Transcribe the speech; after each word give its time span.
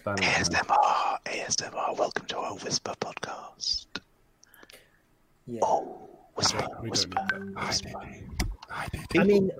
Standing 0.00 0.24
ASMR, 0.28 1.18
ASMR. 1.26 1.96
Welcome 1.98 2.24
to 2.26 2.38
our 2.38 2.54
Whisper 2.56 2.94
podcast. 3.00 3.86
Yeah. 5.46 5.60
Oh, 5.62 6.08
whisper, 6.34 6.56
We 6.58 6.66
don't 6.74 6.88
whisper. 6.90 7.26
need 7.32 7.54
that. 7.56 7.66
whisper. 7.66 7.98
I 9.18 9.24
mean, 9.24 9.50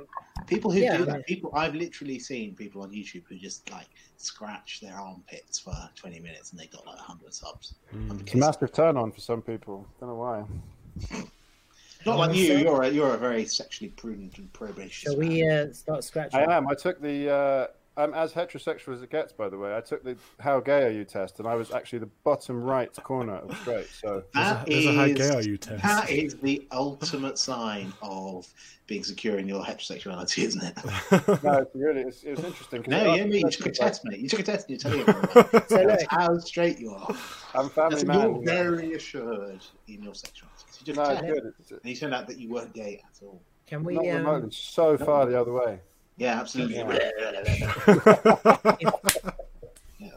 People 0.46 0.71
who 0.71 0.79
Yeah, 0.79 0.96
do 0.96 1.04
that, 1.04 1.12
mean- 1.16 1.22
people 1.24 1.50
I've 1.54 1.74
literally 1.74 2.18
seen 2.18 2.54
people 2.54 2.80
on 2.82 2.90
YouTube 2.90 3.24
who 3.29 3.37
just 3.37 3.71
like 3.71 3.88
scratch 4.16 4.80
their 4.80 4.95
armpits 4.95 5.58
for 5.58 5.74
20 5.96 6.21
minutes 6.21 6.53
and 6.53 6.59
they 6.61 6.67
got 6.69 6.87
like 6.87 6.97
100 6.97 7.35
subs. 7.35 7.75
Mm. 7.95 8.21
It's 8.22 8.33
a 8.35 8.38
massive 8.38 8.72
turn 8.72 8.97
on 8.97 9.13
for 9.13 9.21
some 9.21 9.43
people. 9.43 9.87
Don't 10.01 10.09
know 10.09 10.15
why. 10.15 10.45
Not 12.07 12.19
like 12.19 12.35
you. 12.35 12.57
You're 12.57 12.83
a, 12.83 12.88
you're 12.88 13.15
a 13.15 13.19
very 13.19 13.45
sexually 13.45 13.91
prudent 13.91 14.38
and 14.38 14.51
probacious. 14.54 15.03
shall 15.13 15.19
we 15.19 15.47
uh, 15.47 15.71
start 15.75 16.02
scratching? 16.02 16.41
I 16.41 16.57
am. 16.57 16.66
I 16.66 16.75
took 16.75 17.01
the. 17.02 17.30
Uh, 17.30 17.66
I'm 17.97 18.15
as 18.15 18.33
heterosexual 18.33 18.95
as 18.95 19.02
it 19.02 19.11
gets, 19.11 19.33
by 19.33 19.48
the 19.48 19.59
way. 19.59 19.77
I 19.77 19.80
took 19.80 20.05
the 20.05 20.16
"How 20.39 20.61
gay 20.61 20.84
are 20.84 20.91
you?" 20.91 21.05
test, 21.05 21.39
and 21.39 21.48
I 21.48 21.55
was 21.55 21.70
actually 21.73 21.98
the 21.98 22.09
bottom 22.25 22.62
right 22.62 22.91
corner 23.03 23.35
of 23.37 23.57
straight. 23.59 23.89
So 23.89 24.23
There's 24.33 24.47
a, 24.47 24.55
That 24.55 24.67
there's 24.67 24.87
a 24.87 24.93
how 24.95 25.05
is- 25.05 25.19
gay 25.19 25.31
are 25.35 25.43
you 25.43 25.57
test. 25.59 25.83
That 25.83 26.09
is 26.11 26.37
the 26.37 26.67
ultimate 26.73 27.37
sign 27.39 27.93
of 28.01 28.47
being 28.87 29.05
secure 29.05 29.39
in 29.39 29.47
your 29.48 29.62
heterosexuality, 29.62 30.45
isn't 30.45 30.62
it? 30.62 30.77
no, 31.45 31.59
it's 31.59 31.75
really, 31.75 32.01
it's, 32.03 32.23
it 32.23 32.37
was 32.37 32.45
interesting. 32.45 32.83
'cause 32.83 32.91
No, 32.91 32.98
it 32.98 33.05
yeah, 33.05 33.11
asked 33.12 33.19
you 33.34 33.45
me 33.45 33.51
took 33.51 33.67
a 33.67 33.71
test, 33.71 34.05
mate. 34.05 34.19
You 34.20 34.29
took 34.29 34.41
a 34.41 34.43
test 34.45 34.69
and 34.69 34.83
you're 34.83 34.91
telling 34.93 35.01
everyone 35.09 35.69
So 35.69 35.77
look, 35.77 35.87
that's 35.89 36.05
how 36.09 36.39
straight 36.39 36.79
you 36.79 36.91
are. 36.93 37.15
I'm 37.55 37.67
a 37.67 37.69
family 37.70 37.95
That's, 37.97 38.05
man. 38.05 38.20
you're 38.20 38.39
you 38.39 38.45
very 38.45 38.93
assured 38.95 39.65
in 39.89 40.03
your 40.03 40.15
sexuality. 40.15 40.65
So 40.70 40.81
you 40.87 40.95
No, 40.95 41.03
it's 41.11 41.20
good. 41.69 41.81
And 41.83 41.91
you 41.91 41.95
turned 41.97 42.15
out 42.15 42.27
that 42.29 42.39
you 42.39 42.48
weren't 42.51 42.73
gay 42.73 43.01
at 43.05 43.23
all. 43.27 43.41
can 43.67 43.84
we? 43.84 43.95
not 43.95 44.07
Um, 44.09 44.17
remotely. 44.17 44.51
So 44.53 44.97
far 44.98 45.27
the 45.27 45.41
other 45.41 45.53
way. 45.53 45.81
Yeah, 46.20 46.38
absolutely. 46.38 46.77
Yeah. 46.77 46.84
Yeah. 49.98 50.11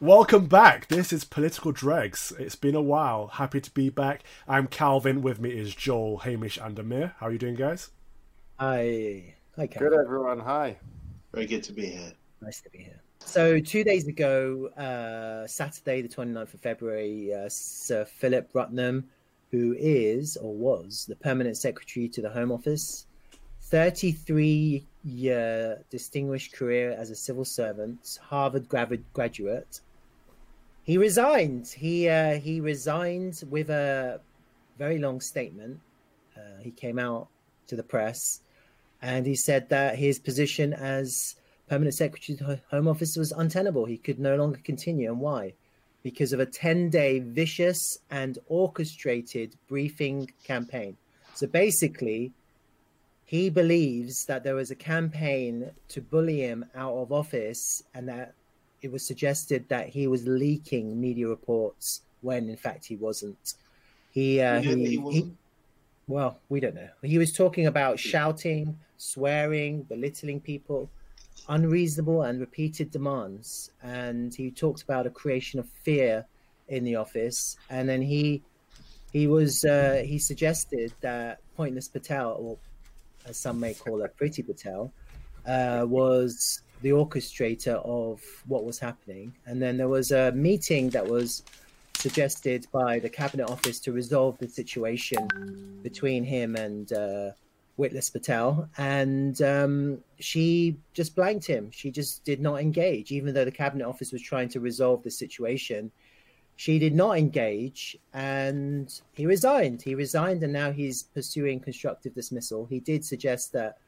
Welcome 0.00 0.46
back. 0.46 0.88
This 0.88 1.12
is 1.12 1.24
Political 1.24 1.70
Dregs. 1.70 2.32
It's 2.36 2.56
been 2.56 2.74
a 2.74 2.82
while. 2.82 3.28
Happy 3.28 3.60
to 3.60 3.70
be 3.70 3.90
back. 3.90 4.24
I'm 4.48 4.66
Calvin. 4.66 5.22
With 5.22 5.40
me 5.40 5.50
is 5.50 5.72
Joel, 5.72 6.18
Hamish, 6.18 6.58
and 6.58 6.76
Amir. 6.80 7.14
How 7.18 7.28
are 7.28 7.32
you 7.32 7.38
doing, 7.38 7.54
guys? 7.54 7.90
Hi, 8.58 9.36
hi, 9.54 9.66
Good, 9.66 9.92
everyone. 9.92 10.40
Hi. 10.40 10.78
Very 11.32 11.46
good 11.46 11.62
to 11.62 11.72
be 11.72 11.86
here. 11.86 12.12
Nice 12.42 12.60
to 12.62 12.70
be 12.70 12.78
here. 12.78 13.00
So, 13.26 13.58
two 13.58 13.82
days 13.82 14.06
ago, 14.06 14.68
uh, 14.78 15.48
Saturday, 15.48 16.00
the 16.00 16.08
29th 16.08 16.54
of 16.54 16.60
February, 16.60 17.34
uh, 17.34 17.48
Sir 17.48 18.04
Philip 18.04 18.48
Rutnam, 18.54 19.04
who 19.50 19.74
is 19.76 20.36
or 20.36 20.54
was 20.54 21.06
the 21.08 21.16
permanent 21.16 21.56
secretary 21.56 22.08
to 22.10 22.22
the 22.22 22.30
Home 22.30 22.52
Office, 22.52 23.06
33 23.62 24.86
year 25.04 25.82
distinguished 25.90 26.54
career 26.54 26.92
as 26.92 27.10
a 27.10 27.16
civil 27.16 27.44
servant, 27.44 28.20
Harvard 28.22 28.68
graduate. 28.68 29.80
He 30.84 30.96
resigned. 30.96 31.66
He 31.66 32.08
uh, 32.08 32.38
he 32.38 32.60
resigned 32.60 33.42
with 33.50 33.70
a 33.70 34.20
very 34.78 34.98
long 34.98 35.20
statement. 35.20 35.80
Uh, 36.36 36.60
he 36.60 36.70
came 36.70 36.98
out 36.98 37.26
to 37.66 37.74
the 37.74 37.82
press 37.82 38.40
and 39.02 39.26
he 39.26 39.34
said 39.34 39.68
that 39.70 39.98
his 39.98 40.20
position 40.20 40.72
as 40.72 41.34
permanent 41.68 41.94
secretary 41.94 42.36
to 42.38 42.44
the 42.44 42.60
Home 42.70 42.88
Office 42.88 43.16
was 43.16 43.32
untenable. 43.32 43.84
He 43.86 43.98
could 43.98 44.18
no 44.18 44.36
longer 44.36 44.60
continue. 44.62 45.10
And 45.10 45.20
why? 45.20 45.54
Because 46.02 46.32
of 46.32 46.40
a 46.40 46.46
10 46.46 46.90
day 46.90 47.18
vicious 47.20 47.98
and 48.10 48.38
orchestrated 48.48 49.56
briefing 49.68 50.30
campaign. 50.44 50.96
So 51.34 51.46
basically, 51.46 52.32
he 53.24 53.50
believes 53.50 54.24
that 54.26 54.44
there 54.44 54.54
was 54.54 54.70
a 54.70 54.76
campaign 54.76 55.70
to 55.88 56.00
bully 56.00 56.40
him 56.40 56.64
out 56.74 56.94
of 56.94 57.12
office 57.12 57.82
and 57.94 58.08
that 58.08 58.34
it 58.82 58.92
was 58.92 59.06
suggested 59.06 59.68
that 59.68 59.88
he 59.88 60.06
was 60.06 60.26
leaking 60.26 61.00
media 61.00 61.26
reports 61.28 62.02
when 62.20 62.48
in 62.48 62.56
fact 62.56 62.84
he 62.86 62.96
wasn't. 62.96 63.54
He, 64.10 64.40
uh, 64.40 64.60
You 64.60 64.62
know 64.62 64.74
that 64.76 64.86
he, 64.86 64.86
he 64.86 64.98
he, 65.08 65.24
wasn't? 65.24 65.36
well, 66.06 66.40
we 66.48 66.60
don't 66.60 66.74
know. 66.76 66.88
He 67.02 67.18
was 67.18 67.32
talking 67.32 67.66
about 67.66 67.98
shouting, 67.98 68.78
swearing, 68.96 69.82
belittling 69.82 70.40
people, 70.40 70.88
unreasonable 71.48 72.22
and 72.22 72.40
repeated 72.40 72.90
demands. 72.90 73.70
And 73.82 74.34
he 74.34 74.50
talked 74.50 74.82
about 74.82 75.06
a 75.06 75.10
creation 75.10 75.60
of 75.60 75.68
fear 75.68 76.26
in 76.68 76.84
the 76.84 76.96
office. 76.96 77.56
And 77.70 77.88
then 77.88 78.02
he 78.02 78.42
he 79.12 79.26
was 79.26 79.64
uh, 79.64 80.02
he 80.04 80.18
suggested 80.18 80.92
that 81.00 81.40
Pointless 81.56 81.88
Patel, 81.88 82.36
or 82.38 82.58
as 83.26 83.36
some 83.36 83.58
may 83.58 83.74
call 83.74 84.00
her, 84.00 84.08
Pretty 84.08 84.42
Patel, 84.42 84.92
uh, 85.46 85.84
was 85.88 86.62
the 86.82 86.90
orchestrator 86.90 87.76
of 87.86 88.20
what 88.46 88.64
was 88.64 88.78
happening. 88.78 89.34
And 89.46 89.62
then 89.62 89.76
there 89.76 89.88
was 89.88 90.10
a 90.10 90.32
meeting 90.32 90.90
that 90.90 91.06
was 91.06 91.42
suggested 91.94 92.66
by 92.72 92.98
the 92.98 93.08
cabinet 93.08 93.48
office 93.48 93.80
to 93.80 93.92
resolve 93.92 94.36
the 94.38 94.48
situation 94.48 95.26
between 95.82 96.22
him 96.24 96.54
and 96.56 96.92
uh, 96.92 97.30
Witless 97.76 98.10
Patel, 98.10 98.68
and 98.78 99.40
um, 99.42 99.98
she 100.18 100.76
just 100.94 101.14
blanked 101.14 101.46
him. 101.46 101.70
She 101.70 101.90
just 101.90 102.24
did 102.24 102.40
not 102.40 102.60
engage, 102.60 103.12
even 103.12 103.34
though 103.34 103.44
the 103.44 103.50
cabinet 103.50 103.86
office 103.86 104.12
was 104.12 104.22
trying 104.22 104.48
to 104.50 104.60
resolve 104.60 105.02
the 105.02 105.10
situation. 105.10 105.90
She 106.56 106.78
did 106.78 106.94
not 106.94 107.18
engage, 107.18 107.98
and 108.14 108.88
he 109.12 109.26
resigned. 109.26 109.82
He 109.82 109.94
resigned, 109.94 110.42
and 110.42 110.52
now 110.52 110.72
he's 110.72 111.02
pursuing 111.02 111.60
constructive 111.60 112.14
dismissal. 112.14 112.66
He 112.66 112.80
did 112.80 113.04
suggest 113.04 113.52
that 113.52 113.78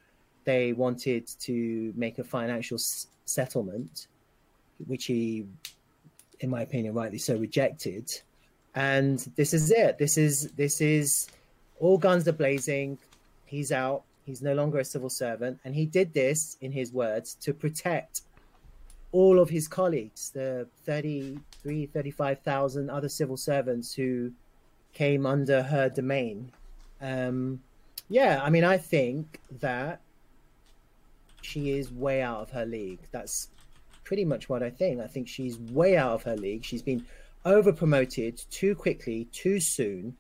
they 0.45 0.75
wanted 0.75 1.27
to 1.41 1.93
make 1.97 2.19
a 2.19 2.25
financial 2.25 2.77
s- 2.77 3.07
settlement, 3.25 4.09
which 4.87 5.07
he 5.07 5.47
in 6.41 6.51
my 6.51 6.63
opinion, 6.63 6.95
rightly 6.95 7.19
so 7.19 7.37
rejected. 7.37 8.11
And 8.75 9.19
this 9.37 9.53
is 9.53 9.71
it. 9.71 9.99
This 9.99 10.17
is 10.17 10.51
this 10.57 10.81
is 10.81 11.29
all 11.81 11.99
guns 11.99 12.29
are 12.29 12.33
blazing. 12.33 12.99
He's 13.49 13.73
out. 13.73 14.05
He's 14.25 14.43
no 14.43 14.55
longer 14.55 14.79
a 14.79 14.85
civil 14.85 15.09
servant, 15.09 15.59
and 15.65 15.75
he 15.75 15.87
did 15.87 16.13
this, 16.13 16.59
in 16.61 16.73
his 16.73 16.93
words, 16.93 17.35
to 17.41 17.55
protect 17.55 18.21
all 19.11 19.39
of 19.39 19.49
his 19.49 19.67
colleagues, 19.67 20.31
the 20.31 20.69
33, 20.85 21.87
35,000 21.87 22.91
other 22.91 23.09
civil 23.09 23.39
servants 23.39 23.95
who 23.95 24.33
came 24.93 25.25
under 25.25 25.63
her 25.63 25.89
domain. 25.89 26.53
Um, 27.01 27.63
yeah, 28.09 28.41
I 28.43 28.51
mean, 28.51 28.65
I 28.65 28.77
think 28.77 29.41
that 29.61 30.01
she 31.41 31.71
is 31.71 31.91
way 31.91 32.21
out 32.21 32.41
of 32.41 32.51
her 32.51 32.67
league. 32.67 33.01
That's 33.13 33.49
pretty 34.05 34.25
much 34.25 34.49
what 34.49 34.63
I 34.63 34.71
think. 34.71 35.01
I 35.01 35.07
think 35.07 35.29
she's 35.29 35.59
way 35.59 35.97
out 35.97 36.13
of 36.13 36.23
her 36.25 36.37
league. 36.37 36.65
She's 36.65 36.83
been 36.83 37.07
over 37.45 37.73
promoted 37.73 38.43
too 38.51 38.75
quickly, 38.75 39.27
too 39.33 39.61
soon, 39.61 40.17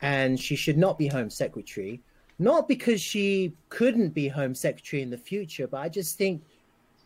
and 0.00 0.38
she 0.38 0.56
should 0.56 0.78
not 0.78 0.98
be 0.98 1.06
Home 1.06 1.30
Secretary. 1.30 2.00
Not 2.42 2.66
because 2.66 3.00
she 3.00 3.52
couldn't 3.68 4.08
be 4.08 4.26
Home 4.26 4.52
Secretary 4.52 5.00
in 5.00 5.10
the 5.10 5.16
future, 5.16 5.68
but 5.68 5.76
I 5.76 5.88
just 5.88 6.18
think 6.18 6.42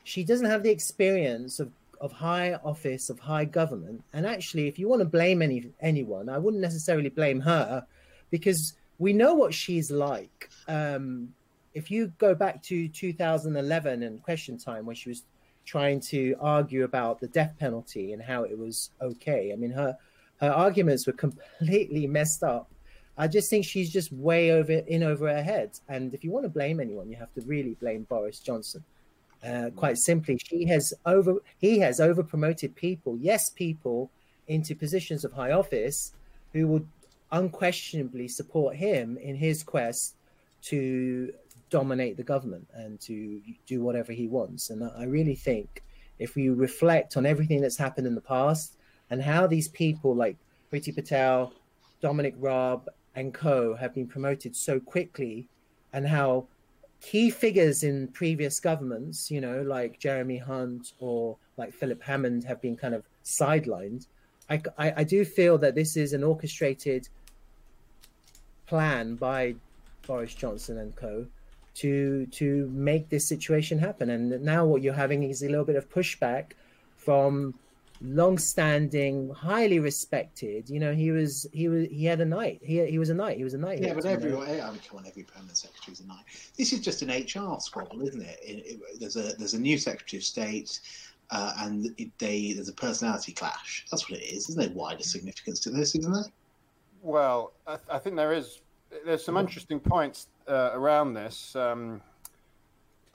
she 0.02 0.24
doesn't 0.24 0.46
have 0.46 0.62
the 0.62 0.70
experience 0.70 1.60
of, 1.60 1.70
of 2.00 2.10
high 2.10 2.54
office, 2.64 3.10
of 3.10 3.18
high 3.18 3.44
government. 3.44 4.02
And 4.14 4.26
actually, 4.26 4.66
if 4.66 4.78
you 4.78 4.88
want 4.88 5.00
to 5.00 5.04
blame 5.04 5.42
any 5.42 5.70
anyone, 5.82 6.30
I 6.30 6.38
wouldn't 6.38 6.62
necessarily 6.62 7.10
blame 7.10 7.38
her 7.40 7.84
because 8.30 8.78
we 8.98 9.12
know 9.12 9.34
what 9.34 9.52
she's 9.52 9.90
like. 9.90 10.48
Um, 10.68 11.34
if 11.74 11.90
you 11.90 12.10
go 12.16 12.34
back 12.34 12.62
to 12.62 12.88
2011 12.88 14.04
and 14.04 14.22
question 14.22 14.56
time 14.56 14.86
when 14.86 14.96
she 14.96 15.10
was 15.10 15.24
trying 15.66 16.00
to 16.00 16.34
argue 16.40 16.84
about 16.84 17.20
the 17.20 17.28
death 17.28 17.52
penalty 17.58 18.14
and 18.14 18.22
how 18.22 18.44
it 18.44 18.58
was 18.58 18.90
okay. 19.02 19.52
I 19.52 19.56
mean, 19.56 19.72
her 19.72 19.98
her 20.40 20.50
arguments 20.50 21.06
were 21.06 21.12
completely 21.12 22.06
messed 22.06 22.42
up. 22.42 22.70
I 23.18 23.28
just 23.28 23.48
think 23.48 23.64
she's 23.64 23.90
just 23.90 24.12
way 24.12 24.52
over 24.52 24.72
in 24.72 25.02
over 25.02 25.28
her 25.28 25.42
head. 25.42 25.78
And 25.88 26.12
if 26.12 26.22
you 26.22 26.30
want 26.30 26.44
to 26.44 26.50
blame 26.50 26.80
anyone, 26.80 27.08
you 27.08 27.16
have 27.16 27.32
to 27.34 27.40
really 27.42 27.74
blame 27.74 28.02
Boris 28.04 28.40
Johnson. 28.40 28.84
Uh, 29.46 29.70
quite 29.76 29.98
simply, 29.98 30.38
she 30.38 30.66
has 30.66 30.92
over 31.04 31.36
he 31.58 31.78
has 31.78 32.00
over 32.00 32.22
promoted 32.22 32.74
people, 32.74 33.16
yes, 33.20 33.50
people 33.50 34.10
into 34.48 34.74
positions 34.74 35.24
of 35.24 35.32
high 35.32 35.52
office 35.52 36.12
who 36.52 36.66
would 36.68 36.88
unquestionably 37.32 38.28
support 38.28 38.76
him 38.76 39.18
in 39.18 39.36
his 39.36 39.62
quest 39.62 40.14
to 40.62 41.32
dominate 41.70 42.16
the 42.16 42.22
government 42.22 42.66
and 42.74 43.00
to 43.00 43.40
do 43.66 43.82
whatever 43.82 44.12
he 44.12 44.26
wants. 44.26 44.70
And 44.70 44.84
I 44.96 45.04
really 45.04 45.34
think 45.34 45.82
if 46.18 46.34
we 46.34 46.48
reflect 46.48 47.16
on 47.16 47.26
everything 47.26 47.60
that's 47.60 47.76
happened 47.76 48.06
in 48.06 48.14
the 48.14 48.20
past 48.20 48.76
and 49.10 49.22
how 49.22 49.46
these 49.46 49.68
people 49.68 50.14
like 50.14 50.36
Priti 50.72 50.94
Patel, 50.94 51.52
Dominic 52.00 52.34
Raab, 52.38 52.88
and 53.16 53.34
co 53.34 53.74
have 53.74 53.94
been 53.94 54.06
promoted 54.06 54.54
so 54.54 54.78
quickly, 54.78 55.48
and 55.92 56.06
how 56.06 56.46
key 57.00 57.30
figures 57.30 57.82
in 57.82 58.08
previous 58.08 58.60
governments, 58.60 59.30
you 59.30 59.40
know, 59.40 59.62
like 59.62 59.98
Jeremy 59.98 60.38
Hunt 60.38 60.92
or 61.00 61.36
like 61.56 61.72
Philip 61.72 62.02
Hammond, 62.02 62.44
have 62.44 62.60
been 62.60 62.76
kind 62.76 62.94
of 62.94 63.02
sidelined. 63.24 64.06
I, 64.48 64.62
I, 64.78 64.92
I 64.98 65.04
do 65.04 65.24
feel 65.24 65.58
that 65.58 65.74
this 65.74 65.96
is 65.96 66.12
an 66.12 66.22
orchestrated 66.22 67.08
plan 68.66 69.16
by 69.16 69.54
Boris 70.06 70.34
Johnson 70.34 70.78
and 70.78 70.94
co 70.94 71.26
to 71.76 72.26
to 72.26 72.68
make 72.72 73.08
this 73.08 73.28
situation 73.28 73.78
happen. 73.78 74.10
And 74.10 74.42
now 74.42 74.64
what 74.66 74.82
you're 74.82 74.94
having 74.94 75.22
is 75.24 75.42
a 75.42 75.48
little 75.48 75.64
bit 75.64 75.76
of 75.76 75.88
pushback 75.90 76.52
from 76.96 77.54
long-standing, 78.00 79.30
highly 79.30 79.78
respected. 79.78 80.68
You 80.68 80.80
know, 80.80 80.94
he 80.94 81.10
was 81.10 81.46
he 81.52 81.68
was 81.68 81.86
he 81.90 82.04
had 82.04 82.20
a 82.20 82.24
knight. 82.24 82.60
He 82.62 82.84
he 82.86 82.98
was 82.98 83.10
a 83.10 83.14
knight. 83.14 83.36
He 83.36 83.44
was 83.44 83.54
a 83.54 83.58
knight. 83.58 83.80
Yeah, 83.80 83.94
but 83.94 84.04
every 84.04 84.32
I 84.34 84.70
mean, 84.70 84.80
come 84.88 84.98
on, 84.98 85.06
every 85.06 85.22
permanent 85.22 85.56
secretary 85.56 85.92
is 85.92 86.00
a 86.00 86.06
knight. 86.06 86.24
This 86.56 86.72
is 86.72 86.80
just 86.80 87.02
an 87.02 87.08
HR 87.10 87.58
squabble, 87.60 88.02
isn't 88.06 88.22
it? 88.22 88.38
It- 88.42 88.66
it- 88.66 89.00
there's 89.00 89.16
a 89.16 89.34
there's 89.38 89.54
a 89.54 89.60
new 89.60 89.78
secretary 89.78 90.18
of 90.18 90.24
state, 90.24 90.80
uh, 91.30 91.52
and 91.60 91.94
it, 91.98 92.10
they 92.18 92.52
there's 92.52 92.68
a 92.68 92.72
personality 92.74 93.32
clash. 93.32 93.86
That's 93.90 94.08
what 94.10 94.20
it 94.20 94.24
is. 94.24 94.46
There's 94.46 94.68
no 94.68 94.74
wider 94.74 95.02
significance 95.02 95.60
to 95.60 95.70
this, 95.70 95.94
isn't 95.94 96.12
there? 96.12 96.24
Well, 97.02 97.52
I, 97.66 97.78
I 97.90 97.98
think 97.98 98.16
there 98.16 98.32
is. 98.32 98.60
There's 99.04 99.24
some 99.24 99.36
interesting 99.36 99.80
points 99.80 100.28
uh, 100.48 100.70
around 100.72 101.14
this. 101.14 101.54
Um, 101.56 102.00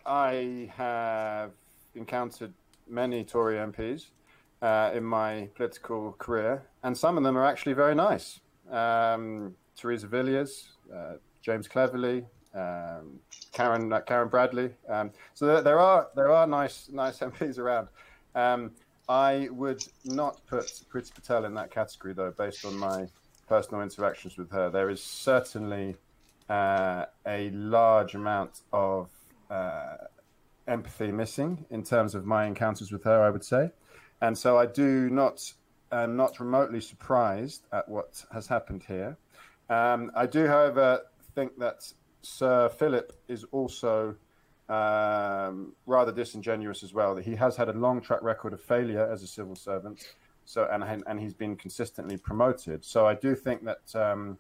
I 0.05 0.69
have 0.75 1.51
encountered 1.95 2.53
many 2.87 3.23
Tory 3.23 3.55
MPs 3.55 4.07
uh, 4.61 4.91
in 4.93 5.03
my 5.03 5.49
political 5.55 6.13
career, 6.13 6.63
and 6.83 6.97
some 6.97 7.17
of 7.17 7.23
them 7.23 7.37
are 7.37 7.45
actually 7.45 7.73
very 7.73 7.95
nice. 7.95 8.39
Um, 8.69 9.55
Theresa 9.75 10.07
Villiers, 10.07 10.69
uh, 10.93 11.13
James 11.41 11.67
Cleverly, 11.67 12.25
um, 12.53 13.19
Karen 13.51 13.91
uh, 13.91 14.01
Karen 14.01 14.29
Bradley. 14.29 14.71
Um, 14.87 15.11
so 15.33 15.45
there, 15.45 15.61
there 15.61 15.79
are 15.79 16.09
there 16.15 16.31
are 16.31 16.45
nice 16.45 16.89
nice 16.91 17.19
MPs 17.31 17.57
around. 17.57 17.87
Um, 18.35 18.71
I 19.09 19.49
would 19.51 19.83
not 20.05 20.45
put 20.47 20.65
Priti 20.89 21.13
Patel 21.13 21.45
in 21.45 21.53
that 21.55 21.71
category, 21.71 22.13
though, 22.13 22.31
based 22.31 22.63
on 22.63 22.77
my 22.77 23.07
personal 23.47 23.81
interactions 23.81 24.37
with 24.37 24.51
her. 24.51 24.69
There 24.69 24.89
is 24.89 25.03
certainly 25.03 25.97
uh, 26.49 27.05
a 27.25 27.49
large 27.49 28.15
amount 28.15 28.61
of 28.71 29.09
uh, 29.49 29.97
empathy 30.67 31.11
missing 31.11 31.65
in 31.69 31.83
terms 31.83 32.15
of 32.15 32.25
my 32.25 32.45
encounters 32.45 32.91
with 32.91 33.03
her, 33.03 33.21
I 33.21 33.29
would 33.29 33.43
say. 33.43 33.71
And 34.21 34.37
so 34.37 34.57
I 34.57 34.65
do 34.65 35.09
not, 35.09 35.53
am 35.91 36.15
not 36.15 36.39
remotely 36.39 36.81
surprised 36.81 37.65
at 37.71 37.89
what 37.89 38.23
has 38.31 38.47
happened 38.47 38.83
here. 38.87 39.17
Um, 39.69 40.11
I 40.15 40.25
do, 40.27 40.47
however, 40.47 41.01
think 41.33 41.57
that 41.59 41.91
Sir 42.21 42.69
Philip 42.69 43.13
is 43.27 43.45
also 43.51 44.15
um, 44.69 45.73
rather 45.85 46.11
disingenuous 46.11 46.83
as 46.83 46.93
well. 46.93 47.15
That 47.15 47.25
he 47.25 47.35
has 47.35 47.55
had 47.57 47.69
a 47.69 47.73
long 47.73 48.01
track 48.01 48.21
record 48.21 48.53
of 48.53 48.61
failure 48.61 49.09
as 49.11 49.23
a 49.23 49.27
civil 49.27 49.55
servant, 49.55 50.13
so 50.45 50.67
and 50.71 51.03
and 51.07 51.19
he's 51.19 51.33
been 51.33 51.55
consistently 51.55 52.17
promoted. 52.17 52.85
So 52.85 53.05
I 53.05 53.15
do 53.15 53.35
think 53.35 53.63
that 53.65 53.95
um, 53.95 54.37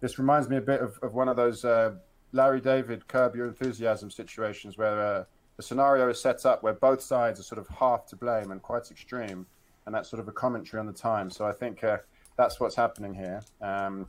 this 0.00 0.18
reminds 0.18 0.48
me 0.48 0.56
a 0.56 0.60
bit 0.60 0.80
of, 0.80 0.98
of 1.02 1.14
one 1.14 1.28
of 1.28 1.36
those 1.36 1.64
uh, 1.64 1.94
Larry 2.32 2.60
David 2.60 3.08
curb 3.08 3.34
your 3.34 3.46
enthusiasm 3.46 4.10
situations 4.10 4.78
where 4.78 5.00
uh, 5.00 5.24
the 5.62 5.68
scenario 5.68 6.08
is 6.08 6.20
set 6.20 6.44
up 6.44 6.64
where 6.64 6.72
both 6.72 7.00
sides 7.00 7.38
are 7.38 7.44
sort 7.44 7.60
of 7.60 7.68
half 7.68 8.04
to 8.06 8.16
blame 8.16 8.50
and 8.50 8.60
quite 8.60 8.90
extreme, 8.90 9.46
and 9.86 9.94
that's 9.94 10.10
sort 10.10 10.18
of 10.18 10.26
a 10.26 10.32
commentary 10.32 10.80
on 10.80 10.86
the 10.86 10.92
time. 10.92 11.30
So 11.30 11.46
I 11.46 11.52
think 11.52 11.84
uh, 11.84 11.98
that's 12.36 12.58
what's 12.58 12.74
happening 12.74 13.14
here. 13.14 13.42
Um, 13.60 14.08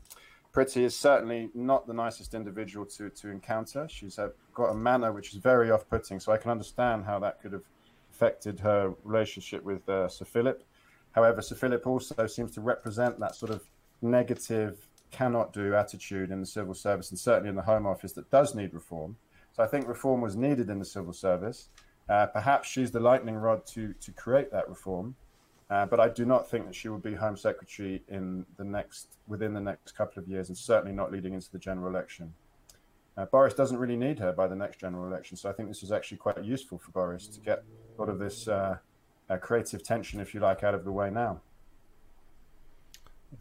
Priti 0.51 0.81
is 0.81 0.97
certainly 0.97 1.49
not 1.53 1.85
the 1.85 1.93
nicest 1.93 2.33
individual 2.33 2.87
to, 2.87 3.11
to 3.11 3.29
encounter. 3.29 3.87
She's 3.87 4.17
uh, 4.17 4.29
got 4.55 4.71
a 4.71 4.73
manner 4.73 5.11
which 5.11 5.29
is 5.33 5.35
very 5.35 5.69
off 5.69 5.87
putting, 5.87 6.19
so 6.19 6.31
I 6.31 6.37
can 6.37 6.49
understand 6.49 7.05
how 7.05 7.19
that 7.19 7.39
could 7.39 7.53
have 7.53 7.65
affected 8.11 8.59
her 8.61 8.95
relationship 9.03 9.63
with 9.63 9.87
uh, 9.87 10.07
Sir 10.07 10.25
Philip. 10.25 10.63
However, 11.11 11.43
Sir 11.43 11.55
Philip 11.55 11.85
also 11.85 12.25
seems 12.25 12.51
to 12.55 12.61
represent 12.61 13.19
that 13.19 13.35
sort 13.35 13.51
of 13.51 13.61
negative, 14.01 14.87
cannot 15.11 15.53
do 15.53 15.75
attitude 15.75 16.31
in 16.31 16.39
the 16.39 16.47
civil 16.47 16.73
service 16.73 17.11
and 17.11 17.19
certainly 17.19 17.49
in 17.49 17.55
the 17.55 17.61
Home 17.61 17.85
Office 17.85 18.13
that 18.13 18.31
does 18.31 18.55
need 18.55 18.73
reform. 18.73 19.17
So 19.53 19.63
I 19.63 19.67
think 19.67 19.87
reform 19.87 20.21
was 20.21 20.35
needed 20.35 20.69
in 20.69 20.79
the 20.79 20.85
civil 20.85 21.13
service. 21.13 21.69
Uh, 22.09 22.25
perhaps 22.25 22.67
she's 22.67 22.91
the 22.91 22.99
lightning 22.99 23.35
rod 23.35 23.65
to, 23.67 23.93
to 23.93 24.11
create 24.11 24.51
that 24.51 24.67
reform. 24.67 25.15
Uh, 25.69 25.85
but 25.85 25.99
I 25.99 26.09
do 26.09 26.25
not 26.25 26.49
think 26.49 26.65
that 26.65 26.75
she 26.75 26.89
will 26.89 26.99
be 26.99 27.13
Home 27.13 27.37
Secretary 27.37 28.03
in 28.07 28.45
the 28.57 28.63
next 28.63 29.15
within 29.27 29.53
the 29.53 29.61
next 29.61 29.93
couple 29.93 30.21
of 30.21 30.27
years, 30.27 30.49
and 30.49 30.57
certainly 30.57 30.93
not 30.93 31.11
leading 31.11 31.33
into 31.33 31.51
the 31.51 31.57
general 31.57 31.87
election. 31.87 32.33
Uh, 33.15 33.25
Boris 33.25 33.53
doesn't 33.53 33.77
really 33.77 33.95
need 33.95 34.19
her 34.19 34.33
by 34.33 34.47
the 34.47 34.55
next 34.55 34.79
general 34.79 35.07
election, 35.07 35.37
so 35.37 35.49
I 35.49 35.53
think 35.53 35.69
this 35.69 35.81
is 35.81 35.91
actually 35.91 36.17
quite 36.17 36.43
useful 36.43 36.77
for 36.77 36.91
Boris 36.91 37.27
to 37.27 37.39
get 37.39 37.63
a 37.97 38.01
lot 38.01 38.09
of 38.09 38.19
this 38.19 38.47
uh, 38.47 38.77
uh, 39.29 39.37
creative 39.37 39.83
tension, 39.83 40.19
if 40.19 40.33
you 40.33 40.39
like, 40.39 40.63
out 40.63 40.73
of 40.73 40.83
the 40.83 40.91
way 40.91 41.09
now. 41.09 41.41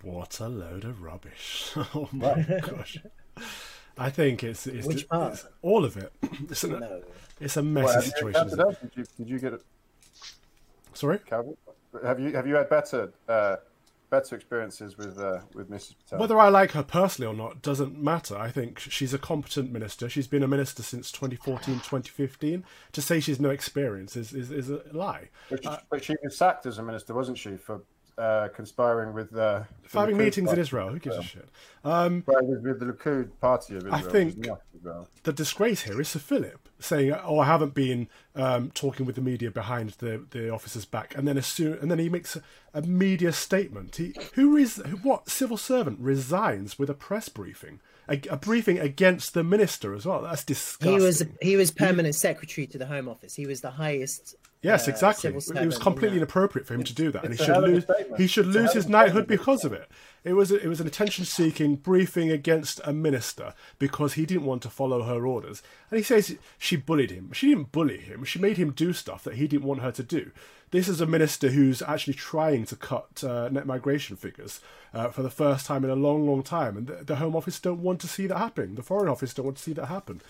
What 0.03 0.41
a 0.41 0.49
load 0.49 0.85
of 0.85 1.03
rubbish! 1.03 1.73
Oh 1.95 2.09
my 2.13 2.61
gosh. 2.67 2.99
I 3.99 4.11
think 4.11 4.43
it's 4.43 4.67
it's, 4.67 4.87
Which 4.87 5.09
part? 5.09 5.35
it's 5.35 5.47
all 5.63 5.85
of 5.85 5.97
it. 5.97 6.13
It's, 6.51 6.65
an, 6.65 6.81
No. 6.81 7.03
it's 7.41 7.57
a 7.57 7.63
messy 7.63 7.87
Well, 7.87 8.03
situation. 8.03 8.41
encountered 8.43 8.53
isn't 8.53 8.61
it? 8.61 8.79
her? 8.79 8.89
Did 8.89 8.97
you, 8.97 9.05
did 9.25 9.29
you 9.31 9.39
get 9.39 9.53
it, 9.55 9.63
Sorry. 10.95 11.19
Calvin? 11.19 11.57
Have 12.05 12.19
you 12.21 12.33
have 12.33 12.47
you 12.47 12.55
had 12.55 12.69
better 12.71 13.13
uh, 13.29 13.57
better 14.09 14.35
experiences 14.35 14.97
with 14.97 15.19
uh, 15.19 15.41
with 15.55 15.71
Mrs. 15.71 15.95
Patel? 16.05 16.19
Whether 16.21 16.39
I 16.39 16.49
like 16.49 16.71
her 16.73 16.83
personally 16.83 17.27
or 17.31 17.37
not 17.37 17.61
doesn't 17.61 18.03
matter. 18.03 18.37
I 18.37 18.51
think 18.51 18.79
she's 18.79 19.13
a 19.13 19.19
competent 19.19 19.71
minister. 19.73 20.09
She's 20.09 20.27
been 20.27 20.43
a 20.43 20.49
minister 20.49 20.83
since 20.83 21.13
2014, 21.13 21.77
2015. 21.77 22.65
To 22.93 23.03
say 23.03 23.21
she's 23.21 23.41
no 23.41 23.51
experience 23.51 24.17
is, 24.17 24.33
is, 24.33 24.51
is 24.51 24.71
a 24.71 24.83
lie. 24.93 25.29
But 25.51 25.65
she, 25.65 25.71
but 25.91 26.05
she 26.05 26.15
was 26.23 26.37
sacked 26.37 26.65
as 26.67 26.79
a 26.79 26.83
minister, 26.83 27.13
wasn't 27.15 27.37
she, 27.39 27.57
for 27.57 27.83
uh, 28.19 28.49
conspiring 28.55 29.15
with 29.15 29.35
uh, 29.35 29.65
the 29.91 29.99
having 29.99 30.17
Likud 30.17 30.19
meetings 30.19 30.53
in? 30.53 30.59
Israel, 30.59 30.89
who 30.91 30.99
gives 30.99 31.17
a 31.17 31.23
shit? 31.23 31.49
Um, 31.85 32.23
Well, 32.27 32.45
with, 32.45 32.63
with 32.63 32.81
the 32.81 32.87
Likud 32.87 33.31
party 33.41 33.75
of 33.77 33.87
Israel. 33.87 33.95
I 33.95 34.01
think- 34.03 34.39
Israel. 34.39 35.09
the 35.23 35.33
disgrace 35.33 35.83
here 35.83 36.01
is 36.01 36.09
Sir 36.09 36.19
Philip 36.19 36.69
saying, 36.79 37.13
"Oh, 37.13 37.39
I 37.39 37.47
haven't 37.47 37.75
been 37.75 38.09
um, 38.35 38.71
talking 38.73 39.07
with 39.07 39.15
the 39.15 39.23
media 39.23 39.51
behind 39.51 39.91
the, 39.99 40.25
the 40.31 40.51
officer's 40.51 40.85
back," 40.85 41.15
and 41.17 41.27
then 41.27 41.37
assume, 41.39 41.79
and 41.81 41.91
then 41.91 41.99
he 41.99 42.09
makes 42.09 42.37
a, 42.37 42.43
a 42.75 42.83
media 42.83 43.33
statement. 43.33 43.97
He 43.97 44.15
who 44.35 44.57
is 44.57 44.83
what 45.03 45.29
civil 45.29 45.57
servant 45.57 45.99
resigns 46.01 46.79
with 46.79 46.91
a 46.91 46.95
press 46.95 47.29
briefing, 47.29 47.81
a, 48.09 48.21
a 48.31 48.37
briefing 48.37 48.79
against 48.79 49.35
the 49.35 49.45
minister 49.45 49.95
as 49.95 50.05
well. 50.05 50.23
That's 50.23 50.45
disgusting. 50.45 50.99
He 50.99 51.05
was 51.05 51.25
he 51.41 51.57
was 51.57 51.71
permanent 51.71 52.15
secretary 52.15 52.67
to 52.69 52.79
the 52.79 52.87
Home 52.87 53.09
Office. 53.09 53.35
He 53.35 53.47
was 53.47 53.61
the 53.61 53.71
highest. 53.73 54.35
Yes, 54.63 54.87
uh, 54.87 54.93
exactly. 54.93 55.31
It 55.31 55.67
was 55.67 55.79
completely 55.79 56.19
inappropriate 56.19 56.67
for 56.67 56.75
him 56.75 56.85
to 56.85 56.95
do 56.95 57.11
that, 57.11 57.25
and 57.25 57.35
he 57.35 57.45
should 57.45 57.57
a 57.57 57.61
lose. 57.61 57.85
He 58.17 58.27
should 58.29 58.47
It's 58.47 58.55
lose 58.55 58.73
his 58.73 58.89
knighthood 58.89 59.27
because 59.27 59.65
of 59.65 59.73
it. 59.73 59.91
It 60.25 60.35
was 60.35 60.53
it 60.53 60.67
was 60.67 60.81
an 60.81 60.87
attention-seeking 60.87 61.77
briefing 61.77 62.31
against 62.31 62.81
a 62.85 62.93
minister 62.93 63.55
because 63.81 64.15
he 64.15 64.25
didn't 64.25 64.45
want 64.45 64.63
to 64.63 64.71
follow 64.71 65.03
her 65.03 65.27
orders, 65.27 65.63
and 65.91 65.99
he 65.99 66.05
says 66.05 66.37
she 66.59 66.77
bullied 66.77 67.11
him. 67.11 67.33
She 67.33 67.49
didn't 67.49 67.73
bully 67.73 67.99
him. 67.99 68.25
She 68.25 68.39
made 68.39 68.57
him 68.57 68.71
do 68.71 68.93
stuff 68.93 69.25
that 69.25 69.35
he 69.35 69.49
didn't 69.49 69.67
want 69.67 69.83
her 69.83 69.91
to 69.93 70.03
do. 70.03 70.31
This 70.71 70.89
is 70.89 71.03
a 71.03 71.07
minister 71.07 71.51
who's 71.51 71.83
actually 71.83 72.15
trying 72.15 72.65
to 72.67 72.77
cut 72.77 73.23
uh, 73.23 73.51
net 73.51 73.67
migration 73.67 74.17
figures 74.17 74.61
uh, 74.95 75.09
for 75.09 75.23
the 75.23 75.29
first 75.29 75.67
time 75.67 75.85
in 75.85 75.91
a 75.91 75.95
long, 75.95 76.27
long 76.27 76.43
time, 76.43 76.79
and 76.79 76.87
the, 76.87 77.05
the 77.05 77.17
Home 77.17 77.37
Office 77.37 77.61
don't 77.61 77.83
want 77.83 78.01
to 78.01 78.09
see 78.09 78.27
that 78.29 78.39
happen. 78.39 78.77
The 78.77 78.83
Foreign 78.83 79.09
Office 79.09 79.35
don't 79.35 79.45
want 79.45 79.59
to 79.59 79.63
see 79.63 79.75
that 79.75 79.87
happen. 79.87 80.23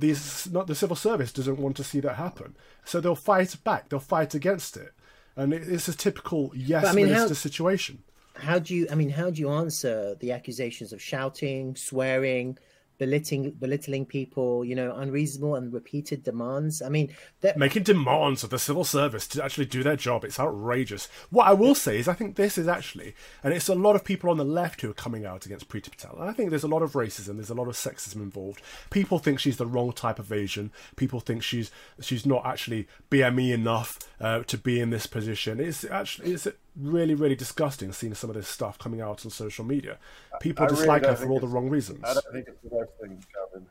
These 0.00 0.50
not 0.50 0.66
the 0.66 0.74
civil 0.74 0.96
service 0.96 1.32
doesn't 1.32 1.58
want 1.58 1.76
to 1.76 1.84
see 1.84 2.00
that 2.00 2.16
happen, 2.16 2.56
so 2.84 3.00
they'll 3.00 3.14
fight 3.14 3.56
back. 3.64 3.88
They'll 3.88 4.00
fight 4.00 4.34
against 4.34 4.76
it, 4.76 4.92
and 5.36 5.52
it's 5.52 5.88
a 5.88 5.96
typical 5.96 6.52
yes 6.54 6.84
I 6.86 6.92
mean, 6.92 7.06
how- 7.08 7.14
minister 7.14 7.34
situation. 7.34 8.02
How 8.34 8.58
do 8.58 8.74
you? 8.74 8.86
I 8.90 8.94
mean, 8.94 9.10
how 9.10 9.30
do 9.30 9.40
you 9.40 9.48
answer 9.50 10.14
the 10.20 10.32
accusations 10.32 10.92
of 10.92 11.00
shouting, 11.00 11.74
swearing, 11.76 12.58
belittling, 12.98 13.50
belittling 13.52 14.06
people? 14.06 14.64
You 14.64 14.74
know, 14.74 14.94
unreasonable 14.94 15.54
and 15.54 15.72
repeated 15.72 16.22
demands. 16.22 16.82
I 16.82 16.88
mean, 16.88 17.14
making 17.56 17.84
demands 17.84 18.44
of 18.44 18.50
the 18.50 18.58
civil 18.58 18.84
service 18.84 19.26
to 19.28 19.44
actually 19.44 19.66
do 19.66 19.82
their 19.82 19.96
job. 19.96 20.24
It's 20.24 20.40
outrageous. 20.40 21.08
What 21.30 21.46
I 21.46 21.52
will 21.52 21.74
say 21.74 21.98
is, 21.98 22.08
I 22.08 22.14
think 22.14 22.36
this 22.36 22.58
is 22.58 22.68
actually, 22.68 23.14
and 23.42 23.52
it's 23.52 23.68
a 23.68 23.74
lot 23.74 23.96
of 23.96 24.04
people 24.04 24.30
on 24.30 24.36
the 24.36 24.44
left 24.44 24.80
who 24.80 24.90
are 24.90 24.94
coming 24.94 25.24
out 25.24 25.46
against 25.46 25.68
Priti 25.68 25.90
Patel. 25.90 26.16
And 26.18 26.28
I 26.28 26.32
think 26.32 26.50
there's 26.50 26.64
a 26.64 26.68
lot 26.68 26.82
of 26.82 26.92
racism, 26.92 27.36
there's 27.36 27.50
a 27.50 27.54
lot 27.54 27.68
of 27.68 27.74
sexism 27.74 28.16
involved. 28.16 28.62
People 28.90 29.18
think 29.18 29.40
she's 29.40 29.56
the 29.56 29.66
wrong 29.66 29.92
type 29.92 30.18
of 30.18 30.32
Asian. 30.32 30.70
People 30.96 31.20
think 31.20 31.42
she's 31.42 31.70
she's 32.00 32.26
not 32.26 32.44
actually 32.44 32.88
BME 33.10 33.52
enough 33.52 33.98
uh, 34.20 34.40
to 34.44 34.58
be 34.58 34.80
in 34.80 34.90
this 34.90 35.06
position. 35.06 35.60
It's 35.60 35.84
actually 35.84 36.32
it's 36.32 36.46
really 36.78 37.14
really 37.14 37.34
disgusting 37.34 37.92
seeing 37.92 38.14
some 38.14 38.30
of 38.30 38.36
this 38.36 38.48
stuff 38.48 38.78
coming 38.78 39.00
out 39.00 39.24
on 39.24 39.30
social 39.30 39.64
media. 39.64 39.98
People 40.40 40.64
I 40.64 40.68
dislike 40.68 41.02
don't 41.02 41.12
her 41.12 41.16
for 41.16 41.30
all 41.30 41.40
the 41.40 41.46
wrong 41.46 41.68
reasons. 41.70 42.00
I 42.04 42.14
don't 42.14 42.24
think 42.32 42.48
it's 42.48 42.60
the 42.62 42.76
right 42.76 42.88
thing, 43.00 43.24
Calvin. 43.34 43.66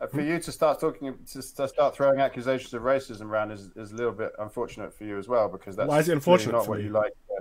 Uh, 0.00 0.06
for 0.08 0.20
you 0.20 0.38
to 0.40 0.50
start 0.50 0.80
talking, 0.80 1.14
to, 1.30 1.40
to 1.40 1.68
start 1.68 1.94
throwing 1.94 2.18
accusations 2.18 2.74
of 2.74 2.82
racism 2.82 3.22
around 3.26 3.52
is, 3.52 3.70
is 3.76 3.92
a 3.92 3.94
little 3.94 4.12
bit 4.12 4.32
unfortunate 4.40 4.92
for 4.92 5.04
you 5.04 5.16
as 5.16 5.28
well, 5.28 5.48
because 5.48 5.76
that's 5.76 5.88
Why 5.88 6.00
is 6.00 6.08
it 6.08 6.20
clearly 6.20 6.46
unfortunate 6.46 6.52
not 6.52 6.68
what 6.68 6.78
me? 6.78 6.84
you 6.84 6.90
like. 6.90 7.12
uh, 7.30 7.40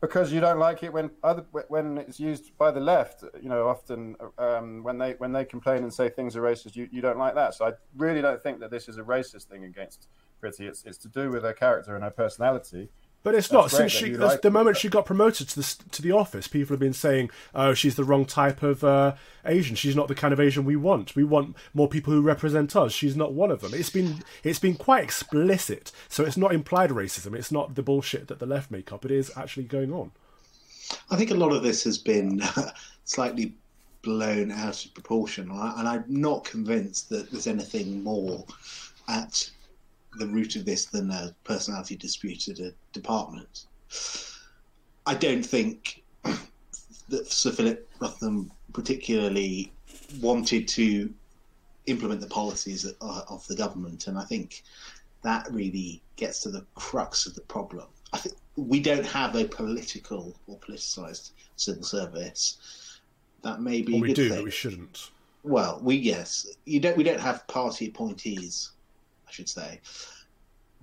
because 0.00 0.32
you 0.32 0.40
don't 0.40 0.58
like 0.58 0.82
it 0.82 0.92
when 0.92 1.10
other 1.22 1.44
when 1.68 1.98
it's 1.98 2.20
used 2.20 2.56
by 2.58 2.70
the 2.70 2.80
left. 2.80 3.24
You 3.42 3.48
know, 3.48 3.66
often 3.68 4.16
um, 4.38 4.82
when 4.82 4.98
they 4.98 5.12
when 5.12 5.32
they 5.32 5.44
complain 5.44 5.82
and 5.82 5.92
say 5.92 6.08
things 6.08 6.36
are 6.36 6.42
racist, 6.42 6.76
you, 6.76 6.88
you 6.92 7.00
don't 7.00 7.18
like 7.18 7.34
that. 7.34 7.54
So 7.54 7.66
I 7.66 7.72
really 7.96 8.20
don't 8.20 8.42
think 8.42 8.60
that 8.60 8.70
this 8.70 8.88
is 8.88 8.98
a 8.98 9.02
racist 9.02 9.44
thing 9.44 9.64
against 9.64 10.08
Priti. 10.42 10.60
It's 10.60 10.84
it's 10.84 10.98
to 10.98 11.08
do 11.08 11.30
with 11.30 11.42
her 11.42 11.54
character 11.54 11.94
and 11.94 12.04
her 12.04 12.10
personality. 12.10 12.90
But 13.24 13.34
it's 13.34 13.50
not 13.50 13.62
That's 13.62 13.78
great 13.78 13.90
since 13.90 13.92
she 13.92 14.16
like 14.16 14.42
the 14.42 14.50
moment 14.50 14.76
she 14.76 14.90
got 14.90 15.06
promoted 15.06 15.48
to 15.48 15.56
the 15.56 15.76
to 15.92 16.02
the 16.02 16.12
office. 16.12 16.46
People 16.46 16.74
have 16.74 16.80
been 16.80 16.92
saying, 16.92 17.30
"Oh, 17.54 17.72
she's 17.72 17.94
the 17.94 18.04
wrong 18.04 18.26
type 18.26 18.62
of 18.62 18.84
uh, 18.84 19.14
Asian. 19.46 19.76
She's 19.76 19.96
not 19.96 20.08
the 20.08 20.14
kind 20.14 20.34
of 20.34 20.38
Asian 20.38 20.66
we 20.66 20.76
want. 20.76 21.16
We 21.16 21.24
want 21.24 21.56
more 21.72 21.88
people 21.88 22.12
who 22.12 22.20
represent 22.20 22.76
us. 22.76 22.92
She's 22.92 23.16
not 23.16 23.32
one 23.32 23.50
of 23.50 23.62
them." 23.62 23.72
It's 23.72 23.88
been 23.88 24.22
it's 24.42 24.58
been 24.58 24.76
quite 24.76 25.02
explicit. 25.02 25.90
So 26.06 26.22
it's 26.22 26.36
not 26.36 26.52
implied 26.52 26.90
racism. 26.90 27.34
It's 27.34 27.50
not 27.50 27.76
the 27.76 27.82
bullshit 27.82 28.28
that 28.28 28.40
the 28.40 28.46
left 28.46 28.70
make 28.70 28.92
up. 28.92 29.06
It 29.06 29.10
is 29.10 29.32
actually 29.34 29.64
going 29.64 29.90
on. 29.90 30.12
I 31.10 31.16
think 31.16 31.30
a 31.30 31.34
lot 31.34 31.52
of 31.52 31.62
this 31.62 31.82
has 31.84 31.96
been 31.96 32.42
slightly 33.06 33.54
blown 34.02 34.52
out 34.52 34.84
of 34.84 34.92
proportion, 34.92 35.50
and 35.50 35.88
I'm 35.88 36.04
not 36.08 36.44
convinced 36.44 37.08
that 37.08 37.30
there's 37.30 37.46
anything 37.46 38.04
more 38.04 38.44
at 39.08 39.48
the 40.18 40.26
root 40.26 40.56
of 40.56 40.64
this 40.64 40.86
than 40.86 41.10
a 41.10 41.34
personality 41.44 41.96
dispute 41.96 42.48
at 42.48 42.58
a 42.58 42.74
department. 42.92 43.66
I 45.06 45.14
don't 45.14 45.44
think 45.44 46.02
that 47.08 47.26
Sir 47.30 47.50
Philip 47.52 47.88
Rutnam 48.00 48.50
particularly 48.72 49.72
wanted 50.20 50.66
to 50.68 51.12
implement 51.86 52.20
the 52.20 52.26
policies 52.26 52.86
of, 53.00 53.46
the 53.46 53.56
government, 53.56 54.06
and 54.06 54.18
I 54.18 54.24
think 54.24 54.62
that 55.22 55.46
really 55.50 56.02
gets 56.16 56.40
to 56.40 56.50
the 56.50 56.64
crux 56.74 57.26
of 57.26 57.34
the 57.34 57.42
problem. 57.42 57.86
I 58.12 58.18
think 58.18 58.36
we 58.56 58.80
don't 58.80 59.06
have 59.06 59.34
a 59.34 59.44
political 59.44 60.34
or 60.46 60.58
politicised 60.58 61.32
civil 61.56 61.82
service. 61.82 63.00
That 63.42 63.60
may 63.60 63.82
be 63.82 63.94
Well, 63.94 64.02
we 64.02 64.14
do, 64.14 64.28
thing. 64.28 64.38
but 64.38 64.44
we 64.44 64.50
shouldn't. 64.50 65.10
Well, 65.42 65.80
we 65.82 65.96
yes, 65.96 66.46
you 66.64 66.80
don't. 66.80 66.96
We 66.96 67.04
don't 67.04 67.20
have 67.20 67.46
party 67.48 67.88
appointees, 67.88 68.70
should 69.34 69.48
say. 69.48 69.80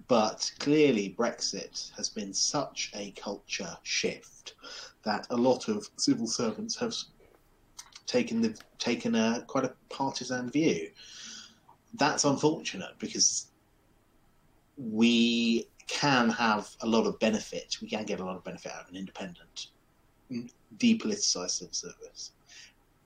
But 0.07 0.51
clearly, 0.59 1.15
Brexit 1.17 1.91
has 1.95 2.09
been 2.09 2.33
such 2.33 2.91
a 2.93 3.11
culture 3.11 3.77
shift 3.83 4.55
that 5.03 5.27
a 5.29 5.35
lot 5.37 5.67
of 5.67 5.89
civil 5.97 6.27
servants 6.27 6.75
have 6.77 6.93
taken 8.07 8.41
the 8.41 8.57
taken 8.77 9.15
a 9.15 9.43
quite 9.47 9.65
a 9.65 9.73
partisan 9.89 10.49
view. 10.51 10.89
That's 11.93 12.25
unfortunate 12.25 12.97
because 12.99 13.47
we 14.77 15.67
can 15.87 16.29
have 16.29 16.69
a 16.81 16.87
lot 16.87 17.05
of 17.05 17.19
benefit. 17.19 17.77
We 17.81 17.89
can 17.89 18.05
get 18.05 18.19
a 18.19 18.25
lot 18.25 18.35
of 18.35 18.43
benefit 18.43 18.71
out 18.71 18.83
of 18.83 18.89
an 18.89 18.95
independent, 18.95 19.67
mm, 20.31 20.49
depoliticized 20.77 21.51
civil 21.51 21.73
service. 21.73 22.31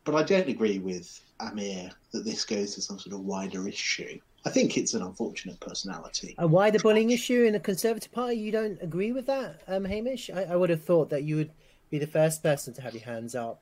But 0.05 0.15
I 0.15 0.23
don't 0.23 0.47
agree 0.49 0.79
with 0.79 1.19
Amir 1.39 1.89
that 2.11 2.23
this 2.23 2.45
goes 2.45 2.75
to 2.75 2.81
some 2.81 2.99
sort 2.99 3.15
of 3.15 3.21
wider 3.21 3.67
issue. 3.67 4.19
I 4.45 4.51
think 4.51 4.77
it's 4.77 4.93
an 4.93 5.01
unfortunate 5.01 5.59
personality. 5.59 6.35
Why 6.37 6.69
the 6.69 6.79
bullying 6.79 7.09
issue 7.09 7.43
in 7.43 7.53
the 7.53 7.59
Conservative 7.59 8.11
Party, 8.11 8.35
you 8.35 8.51
don't 8.51 8.79
agree 8.81 9.11
with 9.11 9.25
that, 9.25 9.61
um, 9.67 9.83
Hamish? 9.85 10.29
I, 10.29 10.43
I 10.43 10.55
would 10.55 10.69
have 10.69 10.83
thought 10.83 11.09
that 11.09 11.23
you 11.23 11.35
would 11.35 11.51
be 11.89 11.97
the 11.97 12.07
first 12.07 12.43
person 12.43 12.73
to 12.75 12.81
have 12.81 12.93
your 12.93 13.03
hands 13.03 13.33
up. 13.33 13.61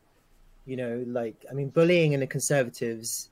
You 0.66 0.76
know, 0.76 1.04
like, 1.08 1.46
I 1.50 1.54
mean, 1.54 1.70
bullying 1.70 2.12
in 2.12 2.20
the 2.20 2.28
Conservatives 2.28 3.30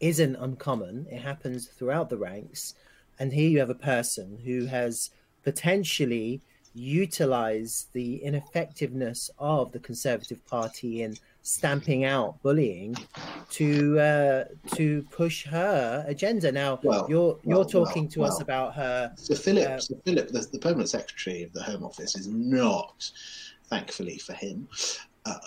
isn't 0.00 0.36
uncommon, 0.36 1.06
it 1.10 1.20
happens 1.20 1.68
throughout 1.68 2.08
the 2.08 2.16
ranks. 2.16 2.74
And 3.18 3.32
here 3.32 3.50
you 3.50 3.58
have 3.58 3.70
a 3.70 3.74
person 3.74 4.38
who 4.42 4.64
has 4.66 5.10
potentially 5.42 6.40
utilized 6.74 7.92
the 7.92 8.16
ineffectiveness 8.16 9.30
of 9.38 9.72
the 9.72 9.78
Conservative 9.78 10.44
Party 10.46 11.02
in 11.02 11.16
stamping 11.42 12.04
out 12.04 12.40
bullying 12.42 12.94
to 13.50 13.98
uh, 13.98 14.44
to 14.74 15.02
push 15.10 15.46
her 15.46 16.04
agenda. 16.06 16.52
Now 16.52 16.78
Well, 16.82 17.06
you're 17.08 17.38
you're 17.44 17.58
well, 17.58 17.64
talking 17.64 18.04
well, 18.04 18.10
to 18.10 18.24
us 18.24 18.40
about 18.40 18.74
her. 18.74 19.12
So 19.16 19.34
Philip, 19.34 19.68
Uh, 19.68 19.80
Philip, 20.04 20.28
the, 20.28 20.40
the 20.52 20.58
permanent 20.58 20.90
secretary 20.90 21.42
of 21.42 21.52
the 21.52 21.62
Home 21.62 21.84
Office, 21.84 22.14
is 22.16 22.28
not, 22.28 23.10
thankfully 23.68 24.18
for 24.18 24.34
him, 24.34 24.68
uh, 25.24 25.38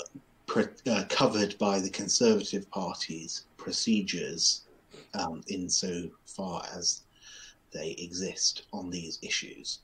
pre- 0.47 0.65
uh, 0.87 1.03
covered 1.09 1.57
by 1.57 1.79
the 1.79 1.89
Conservative 1.89 2.69
Party's 2.71 3.45
procedures, 3.57 4.65
um, 5.13 5.41
insofar 5.47 6.63
as 6.75 7.01
they 7.71 7.91
exist 7.91 8.63
on 8.73 8.89
these 8.89 9.19
issues. 9.21 9.79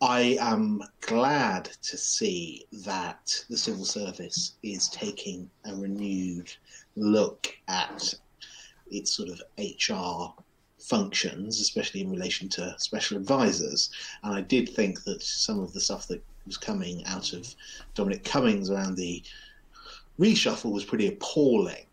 I 0.00 0.36
am 0.40 0.82
glad 1.00 1.66
to 1.82 1.96
see 1.96 2.66
that 2.84 3.44
the 3.48 3.56
civil 3.56 3.84
service 3.84 4.54
is 4.62 4.88
taking 4.88 5.48
a 5.64 5.74
renewed 5.74 6.52
look 6.96 7.56
at 7.68 8.14
its 8.90 9.12
sort 9.12 9.28
of 9.28 9.42
HR 9.56 10.34
functions, 10.78 11.60
especially 11.60 12.00
in 12.00 12.10
relation 12.10 12.48
to 12.50 12.74
special 12.78 13.16
advisors. 13.16 13.90
And 14.22 14.34
I 14.34 14.40
did 14.40 14.68
think 14.68 15.04
that 15.04 15.22
some 15.22 15.60
of 15.60 15.72
the 15.72 15.80
stuff 15.80 16.06
that 16.08 16.22
was 16.44 16.56
coming 16.56 17.04
out 17.06 17.32
of 17.32 17.54
Dominic 17.94 18.24
Cummings 18.24 18.70
around 18.70 18.96
the 18.96 19.22
reshuffle 20.18 20.72
was 20.72 20.84
pretty 20.84 21.06
appalling. 21.06 21.86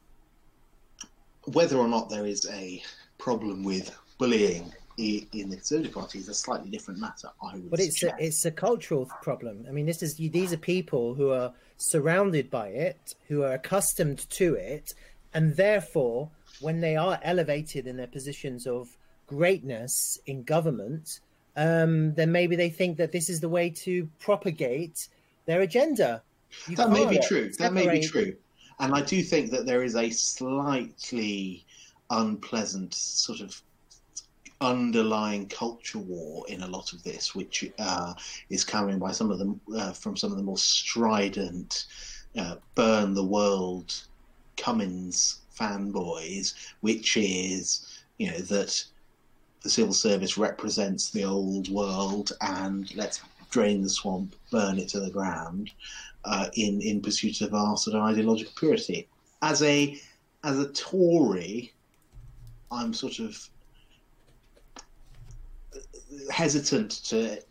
Whether 1.46 1.78
or 1.78 1.88
not 1.88 2.10
there 2.10 2.26
is 2.26 2.48
a 2.52 2.84
problem 3.18 3.64
with 3.64 3.96
bullying 4.18 4.74
in 5.02 5.50
the 5.50 5.56
Conservative 5.56 5.94
Party 5.94 6.20
is 6.20 6.30
a 6.30 6.34
slightly 6.34 6.70
different 6.70 7.00
matter. 7.00 7.30
I 7.44 7.56
would 7.56 7.70
But 7.70 7.80
it's 7.80 8.04
a, 8.04 8.14
it's 8.20 8.46
a 8.46 8.52
cultural 8.52 9.10
problem. 9.22 9.66
I 9.68 9.72
mean, 9.72 9.86
this 9.86 10.04
is 10.04 10.16
these 10.16 10.54
are 10.54 10.58
people 10.58 11.14
who 11.14 11.32
are 11.32 11.54
surrounded 11.78 12.50
by 12.50 12.70
it, 12.70 13.16
who 13.28 13.44
are 13.44 13.54
accustomed 13.54 14.30
to 14.32 14.56
it, 14.56 14.94
and 15.34 15.56
therefore, 15.56 16.30
when 16.60 16.82
they 16.82 16.96
are 16.96 17.20
elevated 17.24 17.88
in 17.88 17.98
their 17.98 18.08
positions 18.08 18.68
of 18.68 18.98
greatness 19.28 20.20
in 20.26 20.44
government, 20.44 21.20
um, 21.56 22.14
then 22.14 22.32
maybe 22.32 22.56
they 22.56 22.70
think 22.70 22.98
that 22.98 23.12
this 23.12 23.30
is 23.30 23.40
the 23.40 23.50
way 23.50 23.70
to 23.70 24.08
propagate 24.20 25.08
their 25.46 25.62
agenda. 25.62 26.22
You 26.68 26.76
that 26.76 26.90
may 26.90 27.06
be 27.06 27.20
true. 27.20 27.52
That 27.58 27.74
may 27.74 27.88
be 27.88 28.06
true. 28.06 28.36
And 28.80 28.94
I 28.94 29.02
do 29.02 29.22
think 29.24 29.52
that 29.52 29.66
there 29.66 29.84
is 29.84 29.96
a 29.96 30.10
slightly 30.10 31.66
unpleasant 32.10 32.94
sort 32.94 33.40
of 33.40 33.62
underlying 34.62 35.48
culture 35.48 35.98
war 36.00 36.46
in 36.48 36.62
a 36.62 36.68
lot 36.68 36.94
of 36.94 37.04
this, 37.04 37.36
which 37.36 37.70
uh, 37.80 38.14
is 38.50 38.64
coming 38.64 39.00
by 39.00 39.12
some 39.12 39.32
of 39.32 39.40
them 39.40 39.60
uh, 39.76 39.92
from 39.92 40.16
some 40.16 40.32
of 40.32 40.38
the 40.38 40.44
more 40.44 40.58
strident, 40.58 41.86
uh, 42.38 42.56
burn 42.76 43.14
the 43.14 43.24
world 43.24 43.94
Cummings 44.58 45.42
fanboys, 45.60 46.54
which 46.82 47.18
is 47.18 48.04
you 48.18 48.32
know 48.32 48.38
that 48.38 48.84
the 49.62 49.70
civil 49.70 49.94
service 49.94 50.38
represents 50.38 51.10
the 51.10 51.24
old 51.24 51.70
world 51.70 52.32
and 52.42 52.94
let's 52.96 53.22
drain 53.50 53.82
the 53.82 53.90
swamp, 53.90 54.36
burn 54.52 54.80
it 54.80 54.88
to 54.90 55.00
the 55.00 55.10
ground 55.10 55.72
uh, 56.26 56.48
in 56.54 56.82
in 56.82 57.02
pursuit 57.02 57.42
of 57.42 57.54
our 57.54 57.78
sort 57.78 57.96
of 57.96 58.04
ideological 58.04 58.54
purity. 58.56 59.08
As 59.42 59.64
a 59.64 60.00
as 60.44 60.60
a 60.60 60.72
Tory, 60.72 61.74
I'm 62.72 62.94
sort 62.94 63.20
of 63.20 63.50
hesitant 66.30 66.92
to 67.06 67.42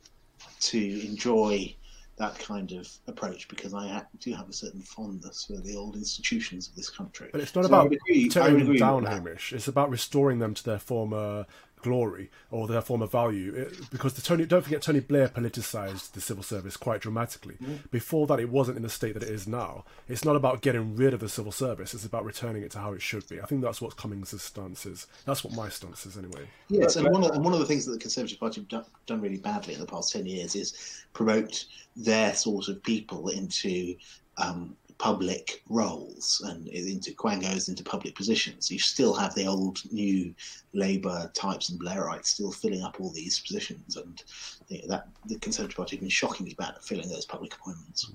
to 0.60 1.06
enjoy 1.06 1.74
that 2.20 2.38
kind 2.38 2.72
of 2.72 2.86
approach 3.06 3.48
because 3.48 3.72
I 3.72 3.88
ha- 3.88 4.04
do 4.20 4.34
have 4.34 4.48
a 4.48 4.52
certain 4.52 4.82
fondness 4.82 5.46
for 5.46 5.56
the 5.56 5.74
old 5.74 5.96
institutions 5.96 6.68
of 6.68 6.76
this 6.76 6.90
country. 6.90 7.30
But 7.32 7.40
it's 7.40 7.54
not 7.54 7.64
So 7.64 7.68
about 7.68 7.92
tearing 8.30 8.66
them 8.66 8.76
down, 8.76 9.06
Hamish. 9.06 9.54
It's 9.54 9.68
about 9.68 9.88
restoring 9.88 10.38
them 10.38 10.52
to 10.52 10.62
their 10.62 10.78
former 10.78 11.46
glory 11.82 12.30
or 12.50 12.66
their 12.66 12.80
former 12.80 13.06
value. 13.06 13.54
It, 13.54 13.90
because 13.90 14.14
the 14.14 14.22
Tony, 14.22 14.46
don't 14.46 14.62
forget, 14.62 14.82
Tony 14.82 15.00
Blair 15.00 15.28
politicized 15.28 16.12
the 16.12 16.20
civil 16.20 16.42
service 16.42 16.76
quite 16.76 17.00
dramatically. 17.00 17.56
Mm. 17.62 17.90
Before 17.90 18.26
that, 18.26 18.40
it 18.40 18.50
wasn't 18.50 18.76
in 18.76 18.82
the 18.82 18.88
state 18.88 19.14
that 19.14 19.22
it 19.22 19.30
is 19.30 19.46
now. 19.46 19.84
It's 20.08 20.24
not 20.24 20.36
about 20.36 20.62
getting 20.62 20.96
rid 20.96 21.14
of 21.14 21.20
the 21.20 21.28
civil 21.28 21.52
service. 21.52 21.94
It's 21.94 22.04
about 22.04 22.24
returning 22.24 22.62
it 22.62 22.70
to 22.72 22.78
how 22.78 22.92
it 22.92 23.02
should 23.02 23.28
be. 23.28 23.40
I 23.40 23.46
think 23.46 23.62
that's 23.62 23.80
what 23.80 23.96
Cummings' 23.96 24.40
stance 24.42 24.86
is. 24.86 25.06
That's 25.24 25.44
what 25.44 25.54
my 25.54 25.68
stance 25.68 26.06
is, 26.06 26.16
anyway. 26.16 26.48
Yes, 26.68 26.96
and 26.96 27.10
one 27.10 27.24
of, 27.24 27.30
and 27.32 27.44
one 27.44 27.52
of 27.52 27.60
the 27.60 27.66
things 27.66 27.86
that 27.86 27.92
the 27.92 27.98
Conservative 27.98 28.38
Party 28.38 28.60
have 28.60 28.68
done, 28.68 28.84
done 29.06 29.20
really 29.20 29.38
badly 29.38 29.74
in 29.74 29.80
the 29.80 29.86
past 29.86 30.12
10 30.12 30.26
years 30.26 30.54
is 30.54 31.04
promote 31.12 31.64
their 31.96 32.34
sort 32.34 32.68
of 32.68 32.82
people 32.82 33.28
into 33.28 33.94
um, 34.38 34.76
public 35.00 35.62
roles 35.70 36.42
and 36.46 36.68
into 36.68 37.12
quangos, 37.12 37.70
into 37.70 37.82
public 37.82 38.14
positions. 38.14 38.70
You 38.70 38.78
still 38.78 39.14
have 39.14 39.34
the 39.34 39.46
old 39.46 39.80
new 39.90 40.34
Labour 40.74 41.30
types 41.34 41.70
and 41.70 41.80
Blairites 41.80 42.26
still 42.26 42.52
filling 42.52 42.82
up 42.82 43.00
all 43.00 43.10
these 43.10 43.40
positions, 43.40 43.96
and 43.96 44.22
you 44.68 44.82
know, 44.82 44.88
that 44.88 45.08
the 45.24 45.38
Conservative 45.38 45.74
Party 45.74 45.96
have 45.96 46.00
been 46.02 46.10
shockingly 46.10 46.54
bad 46.54 46.74
at 46.74 46.84
filling 46.84 47.08
those 47.08 47.24
public 47.24 47.54
appointments. 47.54 48.12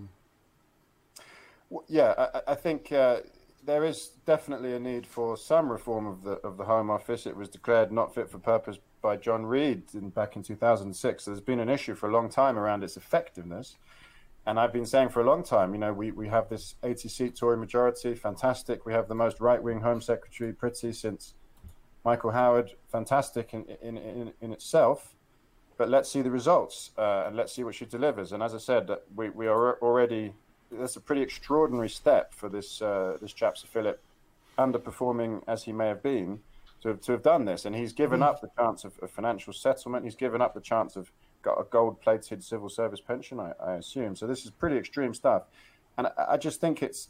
W- 1.72 1.86
Yeah, 1.90 2.14
I- 2.18 2.52
I, 2.52 2.56
think 2.56 2.92
uh, 2.92 3.22
there 3.66 3.84
is 3.84 4.12
definitely 4.28 4.76
a 4.76 4.80
need 4.80 5.08
for 5.08 5.36
some 5.38 5.72
reform 5.72 6.06
of 6.06 6.24
the 6.24 6.34
of 6.48 6.58
the 6.58 6.66
Home 6.66 6.92
Office. 6.92 7.26
It 7.26 7.36
was 7.36 7.50
declared 7.50 7.92
not 7.92 8.14
fit 8.14 8.30
for 8.30 8.38
purpose 8.38 8.78
by 9.02 9.18
John 9.18 9.48
Reid 9.48 9.96
in, 9.96 10.10
back 10.10 10.36
in 10.36 10.44
2006. 10.44 11.24
So 11.24 11.32
there's 11.32 11.42
been 11.42 11.60
an 11.60 11.70
issue 11.70 11.96
for 11.96 12.08
a 12.08 12.12
long 12.14 12.30
time 12.30 12.60
around 12.60 12.84
its 12.84 12.96
effectiveness. 12.96 13.76
And 14.48 14.60
I've 14.60 14.72
been 14.72 14.86
saying 14.86 15.10
for 15.10 15.22
a 15.22 15.26
long 15.26 15.44
time, 15.44 15.74
you 15.74 15.80
know, 15.80 15.92
we, 15.92 16.12
we 16.12 16.28
have 16.28 16.50
this 16.50 16.76
80 16.84 17.10
seat 17.10 17.36
Tory 17.36 17.58
majority, 17.58 18.14
fantastic. 18.14 18.86
We 18.86 18.94
have 18.94 19.08
the 19.08 19.16
most 19.16 19.40
right 19.40 19.62
wing 19.62 19.82
Home 19.82 20.02
Secretary, 20.02 20.54
Priti, 20.54 20.94
since 20.94 21.34
Michael 22.04 22.32
Howard, 22.32 22.74
fantastic 22.92 23.54
in, 23.54 23.66
in, 23.82 23.98
in, 23.98 24.34
in 24.40 24.54
itself. 24.54 25.16
but 25.78 25.90
let's 25.90 26.10
see 26.10 26.22
the 26.22 26.30
results 26.30 26.92
uh, 26.98 27.24
and 27.26 27.36
let's 27.36 27.54
see 27.54 27.64
what 27.64 27.76
she 27.76 27.86
delivers. 27.86 28.32
And 28.32 28.44
as 28.44 28.54
I 28.54 28.60
said, 28.60 28.90
we, 29.16 29.30
we 29.30 29.48
are 29.48 29.80
already 29.82 30.34
that's 30.72 30.96
a 30.96 31.02
pretty 31.02 31.22
extraordinary 31.22 31.90
step 31.90 32.34
for 32.34 32.50
this 32.50 32.82
uh, 32.82 33.18
this 33.22 33.34
chap 33.34 33.58
Sir 33.58 33.68
Philip, 33.68 34.02
underperforming 34.58 35.44
as 35.48 35.64
he 35.64 35.72
may 35.72 35.88
have 35.88 36.02
been, 36.04 36.40
to 36.82 36.90
have, 36.90 37.02
to 37.02 37.12
have 37.14 37.24
done 37.24 37.46
this. 37.46 37.66
And 37.66 37.76
he's 37.76 37.94
given 37.94 38.22
up 38.22 38.42
the 38.42 38.50
chance 38.58 38.84
of, 38.84 38.98
of 39.00 39.10
financial 39.12 39.54
settlement. 39.54 40.06
He's 40.06 40.16
given 40.16 40.42
up 40.42 40.54
the 40.54 40.62
chance 40.62 40.96
of 40.96 41.12
got 41.46 41.62
a 41.62 41.64
gold-plated 41.64 42.44
civil 42.44 42.68
service 42.68 43.00
pension, 43.00 43.40
I, 43.40 43.54
I 43.64 43.76
assume. 43.76 44.16
So 44.16 44.26
this 44.26 44.44
is 44.44 44.52
pretty 44.52 44.78
extreme 44.78 45.14
stuff. 45.14 45.44
And 45.98 46.08
I, 46.08 46.12
I 46.32 46.38
just 46.38 46.60
think 46.60 46.84
it's 46.84 47.10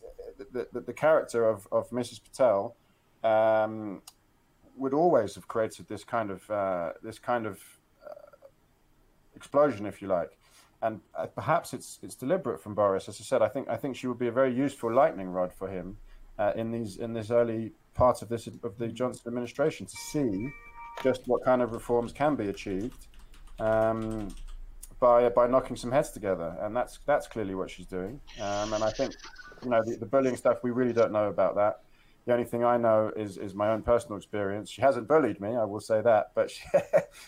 the, 0.51 0.67
the, 0.71 0.81
the, 0.81 0.93
character 0.93 1.47
of, 1.47 1.67
of 1.71 1.89
Mrs. 1.89 2.19
Patel 2.21 2.75
um, 3.23 4.01
would 4.77 4.93
always 4.93 5.33
have 5.35 5.47
created 5.47 5.87
this 5.87 6.03
kind 6.03 6.29
of 6.29 6.49
uh, 6.51 6.91
this 7.01 7.17
kind 7.17 7.45
of 7.47 7.57
uh, 8.05 8.47
explosion, 9.35 9.85
if 9.85 10.01
you 10.01 10.07
like. 10.09 10.37
And 10.81 10.99
uh, 11.17 11.27
perhaps 11.27 11.73
it's 11.73 11.99
it's 12.03 12.15
deliberate 12.15 12.61
from 12.61 12.75
Boris. 12.75 13.07
As 13.07 13.19
I 13.19 13.23
said, 13.23 13.41
I 13.41 13.47
think 13.47 13.69
I 13.69 13.77
think 13.77 13.95
she 13.95 14.07
would 14.07 14.19
be 14.19 14.27
a 14.27 14.37
very 14.41 14.53
useful 14.53 14.93
lightning 14.93 15.29
rod 15.29 15.53
for 15.53 15.69
him 15.69 15.97
uh, 16.37 16.51
in 16.55 16.71
these 16.71 16.97
in 16.97 17.13
this 17.13 17.31
early 17.31 17.71
part 17.93 18.21
of 18.21 18.27
this 18.27 18.47
of 18.47 18.77
the 18.77 18.89
Johnson 18.89 19.23
administration 19.27 19.85
to 19.87 19.95
see 20.11 20.49
just 21.01 21.21
what 21.25 21.43
kind 21.43 21.61
of 21.61 21.71
reforms 21.71 22.11
can 22.11 22.35
be 22.35 22.49
achieved 22.49 23.07
um, 23.59 24.29
by 24.99 25.29
by 25.29 25.47
knocking 25.47 25.75
some 25.75 25.91
heads 25.91 26.11
together, 26.11 26.55
and 26.61 26.75
that's 26.75 26.99
that's 27.05 27.27
clearly 27.27 27.55
what 27.55 27.69
she's 27.69 27.85
doing. 27.85 28.19
Um, 28.41 28.73
and 28.73 28.83
I 28.83 28.91
think 28.91 29.15
you 29.63 29.69
know 29.69 29.83
the, 29.83 29.97
the, 29.97 30.05
bullying 30.05 30.35
stuff 30.35 30.63
we 30.63 30.71
really 30.71 30.93
don't 30.93 31.11
know 31.11 31.29
about 31.29 31.55
that. 31.55 31.81
The 32.25 32.33
only 32.33 32.45
thing 32.45 32.63
I 32.63 32.77
know 32.77 33.11
is 33.15 33.37
is 33.37 33.53
my 33.53 33.69
own 33.69 33.81
personal 33.81 34.17
experience. 34.17 34.69
She 34.69 34.81
hasn't 34.81 35.07
bullied 35.07 35.39
me, 35.39 35.55
I 35.55 35.63
will 35.63 35.79
say 35.79 36.01
that, 36.01 36.31
but 36.35 36.51
she, 36.51 36.63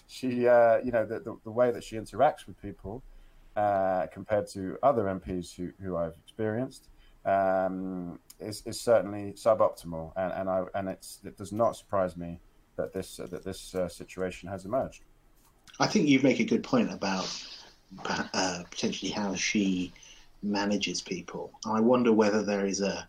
she 0.07 0.48
uh, 0.48 0.79
you 0.84 0.91
know 0.91 1.05
the, 1.05 1.19
the, 1.19 1.38
the, 1.43 1.51
way 1.51 1.72
that 1.72 1.84
she 1.84 1.98
interacts 1.98 2.48
with 2.48 2.60
people 2.62 3.03
uh, 3.55 4.07
compared 4.12 4.48
to 4.50 4.77
other 4.84 5.03
MPs 5.03 5.55
who 5.55 5.72
who 5.84 5.98
I've 5.98 6.15
experienced. 6.24 6.89
Um, 7.25 8.19
is, 8.39 8.63
is 8.65 8.79
certainly 8.79 9.34
suboptimal, 9.34 10.13
and 10.15 10.31
and 10.31 10.50
I 10.50 10.63
and 10.75 10.88
it's 10.88 11.19
it 11.25 11.38
does 11.38 11.51
not 11.51 11.75
surprise 11.75 12.15
me 12.15 12.39
that 12.77 12.93
this 12.93 13.19
uh, 13.19 13.27
that 13.27 13.43
this 13.43 13.75
uh, 13.75 13.89
situation 13.89 14.48
has 14.48 14.63
emerged. 14.63 15.03
I 15.80 15.88
think 15.88 16.08
you 16.08 16.20
make 16.22 16.40
a 16.40 16.46
good 16.46 16.64
point 16.64 16.92
about 16.92 17.32
uh, 18.34 18.64
potentially 18.70 19.12
how 19.12 19.36
she 19.36 19.94
manages 20.44 21.02
people. 21.02 21.52
I 21.66 21.80
wonder 21.80 22.12
whether 22.12 22.44
there 22.44 22.66
is 22.66 22.82
a 22.82 23.08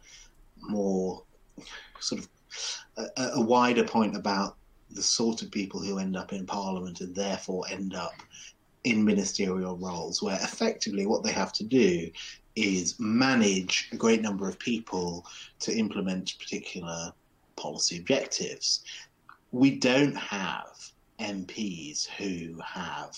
more 0.61 1.23
sort 2.01 2.23
of 2.23 2.29
a, 2.97 3.31
a, 3.35 3.41
wider 3.41 3.85
point 3.85 4.17
about 4.17 4.57
the 4.91 5.03
sort 5.03 5.43
of 5.43 5.51
people 5.51 5.81
who 5.81 5.99
end 5.99 6.17
up 6.17 6.33
in 6.33 6.47
parliament 6.47 7.01
and 7.01 7.15
therefore 7.15 7.65
end 7.71 7.95
up 7.95 8.15
in 8.85 9.05
ministerial 9.05 9.77
roles, 9.77 10.23
where 10.23 10.37
effectively 10.37 11.07
what 11.07 11.23
they 11.23 11.33
have 11.33 11.53
to 11.53 11.65
do 11.65 12.11
is 12.57 12.99
manage 12.99 13.89
a 13.93 13.97
great 13.97 14.23
number 14.23 14.49
of 14.49 14.59
people 14.59 15.25
to 15.61 15.77
implement 15.77 16.39
particular 16.39 17.13
policy 17.57 17.99
objectives. 17.99 18.83
We 19.53 19.77
don't 19.77 20.17
have 20.17 20.91
MPs 21.21 22.07
who 22.07 22.61
have 22.61 23.17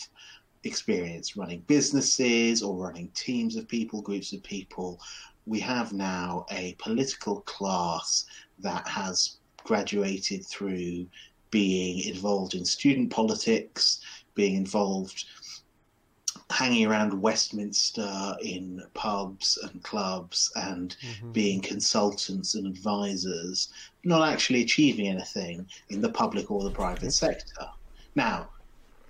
experience 0.65 1.37
running 1.37 1.61
businesses 1.61 2.63
or 2.63 2.77
running 2.77 3.09
teams 3.15 3.57
of 3.57 3.69
people, 3.69 4.03
groups 4.03 4.33
of 4.33 4.43
people. 4.43 5.01
We 5.47 5.61
have 5.61 5.93
now 5.93 6.47
a 6.51 6.75
political 6.79 7.41
class 7.43 8.27
that 8.59 8.87
has 8.87 9.39
graduated 9.65 10.45
through 10.45 11.07
being 11.51 12.01
involved 12.01 12.55
in 12.55 12.65
student 12.65 13.11
politics, 13.11 14.01
being 14.35 14.55
involved 14.55 15.25
hanging 16.51 16.87
around 16.87 17.21
Westminster 17.21 18.37
in 18.43 18.83
pubs 18.95 19.57
and 19.63 19.83
clubs 19.83 20.51
and 20.57 20.97
mm-hmm. 21.01 21.33
being 21.33 21.61
consultants 21.61 22.55
and 22.55 22.67
advisors, 22.67 23.73
not 24.05 24.29
actually 24.29 24.63
achieving 24.63 25.09
anything 25.09 25.67
in 25.91 26.01
the 26.01 26.09
public 26.09 26.51
or 26.51 26.65
the 26.65 26.71
private 26.71 27.13
sector. 27.13 27.69
Now, 28.15 28.51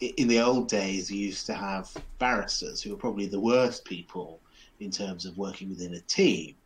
in 0.01 0.29
the 0.29 0.41
old 0.41 0.69
days, 0.69 1.11
you 1.11 1.19
used 1.19 1.47
to 1.47 1.55
have 1.55 1.91
barristers 2.19 2.83
who 2.83 2.91
were 2.91 2.97
probably 2.97 3.27
the 3.27 3.41
worst 3.41 3.85
people 3.85 4.41
in 4.79 4.91
terms 4.91 5.27
of 5.27 5.37
working 5.37 5.69
within 5.69 5.95
a 5.95 6.01
team, 6.01 6.57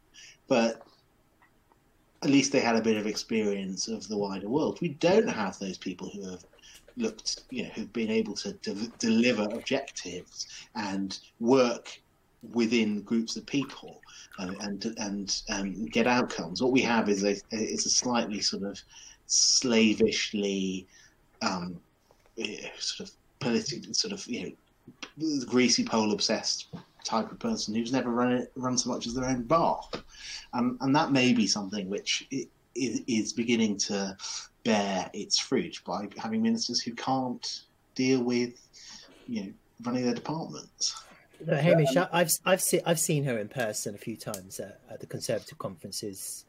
but 0.48 0.86
at 2.22 2.30
least 2.30 2.52
they 2.52 2.60
had 2.60 2.76
a 2.76 2.82
bit 2.82 2.96
of 2.96 3.06
experience 3.06 3.88
of 3.88 4.08
the 4.08 4.16
wider 4.16 4.48
world. 4.48 4.78
We 4.80 4.88
don't 4.88 5.28
have 5.28 5.58
those 5.58 5.78
people 5.78 6.10
who 6.10 6.30
have 6.30 6.44
looked, 6.96 7.42
you 7.50 7.64
know, 7.64 7.70
who've 7.70 7.92
been 7.92 8.10
able 8.10 8.34
to 8.34 8.52
de- 8.54 8.92
deliver 8.98 9.42
objectives 9.42 10.46
and 10.74 11.18
work 11.40 11.90
within 12.52 13.02
groups 13.02 13.36
of 13.36 13.46
people 13.46 14.00
and 14.38 14.56
and 14.60 14.94
and 14.98 15.42
um, 15.50 15.86
get 15.86 16.06
outcomes. 16.06 16.62
What 16.62 16.72
we 16.72 16.82
have 16.82 17.08
is 17.08 17.24
a 17.24 17.36
is 17.50 17.86
a 17.86 17.90
slightly 17.90 18.40
sort 18.40 18.62
of 18.62 18.78
slavishly 19.26 20.86
um, 21.42 21.80
sort 22.78 23.08
of 23.08 23.14
political, 23.40 23.94
sort 23.94 24.12
of 24.12 24.26
you 24.26 24.56
know, 25.18 25.44
greasy 25.46 25.84
pole 25.84 26.12
obsessed 26.12 26.68
type 27.04 27.30
of 27.30 27.38
person 27.38 27.74
who's 27.74 27.92
never 27.92 28.10
run 28.10 28.32
it, 28.32 28.52
run 28.56 28.78
so 28.78 28.90
much 28.90 29.06
as 29.06 29.14
their 29.14 29.26
own 29.26 29.42
bar, 29.42 29.82
um, 30.52 30.78
and 30.80 30.94
that 30.96 31.12
may 31.12 31.32
be 31.32 31.46
something 31.46 31.88
which 31.88 32.26
is 32.74 33.32
beginning 33.32 33.76
to 33.76 34.16
bear 34.64 35.10
its 35.12 35.38
fruit 35.38 35.80
by 35.84 36.08
having 36.16 36.42
ministers 36.42 36.80
who 36.80 36.92
can't 36.94 37.62
deal 37.94 38.22
with, 38.22 38.54
you 39.28 39.44
know, 39.44 39.52
running 39.84 40.04
their 40.04 40.14
departments. 40.14 40.94
No, 41.46 41.56
Hamish, 41.56 41.96
I've 41.96 42.30
I've 42.44 42.62
seen 42.62 42.80
I've 42.86 42.98
seen 42.98 43.24
her 43.24 43.38
in 43.38 43.48
person 43.48 43.94
a 43.94 43.98
few 43.98 44.16
times 44.16 44.60
at, 44.60 44.80
at 44.90 45.00
the 45.00 45.06
Conservative 45.06 45.58
conferences. 45.58 46.43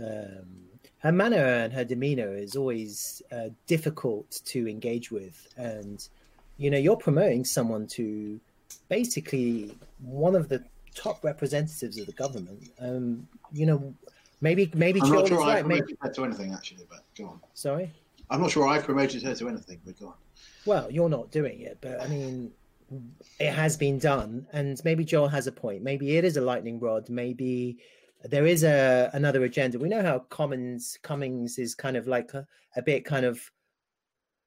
Um, 0.00 0.68
her 1.00 1.12
manner 1.12 1.44
and 1.44 1.72
her 1.72 1.84
demeanor 1.84 2.36
is 2.36 2.56
always 2.56 3.22
uh, 3.30 3.50
difficult 3.66 4.40
to 4.46 4.68
engage 4.68 5.10
with, 5.10 5.46
and 5.56 6.06
you 6.56 6.70
know, 6.70 6.78
you're 6.78 6.96
promoting 6.96 7.44
someone 7.44 7.86
to 7.88 8.40
basically 8.88 9.76
one 10.02 10.34
of 10.34 10.48
the 10.48 10.64
top 10.94 11.22
representatives 11.22 11.98
of 11.98 12.06
the 12.06 12.12
government. 12.12 12.70
Um, 12.80 13.28
you 13.52 13.66
know, 13.66 13.94
maybe 14.40 14.70
maybe 14.74 15.00
I'm 15.00 15.10
not 15.10 15.28
sure 15.28 15.40
I've 15.40 15.46
right. 15.46 15.60
promoted 15.60 15.86
maybe... 15.86 15.98
her 16.00 16.12
to 16.12 16.24
anything 16.24 16.52
actually, 16.52 16.86
but 16.90 17.02
go 17.16 17.26
on. 17.26 17.40
Sorry, 17.54 17.92
I'm 18.30 18.40
not 18.40 18.50
sure 18.50 18.66
I've 18.66 18.84
promoted 18.84 19.22
her 19.22 19.34
to 19.34 19.48
anything, 19.48 19.80
but 19.84 19.98
go 19.98 20.08
on. 20.08 20.14
Well, 20.66 20.90
you're 20.90 21.08
not 21.08 21.30
doing 21.30 21.60
it, 21.60 21.78
but 21.80 22.02
I 22.02 22.08
mean, 22.08 22.52
it 23.38 23.52
has 23.52 23.76
been 23.76 23.98
done, 23.98 24.46
and 24.52 24.80
maybe 24.84 25.04
Joel 25.04 25.28
has 25.28 25.46
a 25.46 25.52
point. 25.52 25.82
Maybe 25.82 26.16
it 26.16 26.24
is 26.24 26.36
a 26.36 26.40
lightning 26.40 26.80
rod. 26.80 27.08
Maybe 27.08 27.78
there 28.24 28.46
is 28.46 28.64
a 28.64 29.10
another 29.12 29.44
agenda. 29.44 29.78
We 29.78 29.88
know 29.88 30.02
how 30.02 30.20
Commons 30.20 30.98
Cummings 31.02 31.58
is 31.58 31.74
kind 31.74 31.96
of 31.96 32.06
like 32.06 32.34
a, 32.34 32.46
a 32.76 32.82
bit 32.82 33.04
kind 33.04 33.24
of 33.24 33.40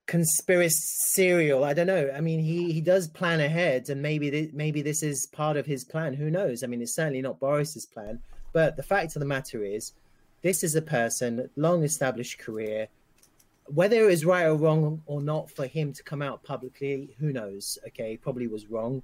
conspiratorial. 0.07 1.63
I 1.63 1.73
don't 1.73 1.87
know. 1.87 2.11
I 2.13 2.21
mean, 2.21 2.39
he 2.39 2.73
he 2.73 2.81
does 2.81 3.07
plan 3.07 3.39
ahead, 3.39 3.89
and 3.89 4.01
maybe 4.01 4.29
th- 4.29 4.53
maybe 4.53 4.81
this 4.81 5.03
is 5.03 5.27
part 5.31 5.57
of 5.57 5.65
his 5.65 5.85
plan. 5.85 6.13
Who 6.13 6.29
knows? 6.29 6.63
I 6.63 6.67
mean, 6.67 6.81
it's 6.81 6.95
certainly 6.95 7.21
not 7.21 7.39
Boris's 7.39 7.85
plan. 7.85 8.19
But 8.53 8.75
the 8.75 8.83
fact 8.83 9.15
of 9.15 9.21
the 9.21 9.25
matter 9.25 9.63
is, 9.63 9.93
this 10.41 10.63
is 10.63 10.75
a 10.75 10.81
person, 10.81 11.49
long 11.55 11.83
established 11.83 12.39
career. 12.39 12.89
Whether 13.67 14.03
it 14.03 14.07
was 14.07 14.25
right 14.25 14.43
or 14.43 14.55
wrong 14.55 15.01
or 15.05 15.21
not 15.21 15.49
for 15.49 15.65
him 15.65 15.93
to 15.93 16.03
come 16.03 16.21
out 16.21 16.43
publicly, 16.43 17.15
who 17.19 17.31
knows? 17.31 17.77
Okay, 17.87 18.17
probably 18.17 18.47
was 18.47 18.67
wrong. 18.67 19.01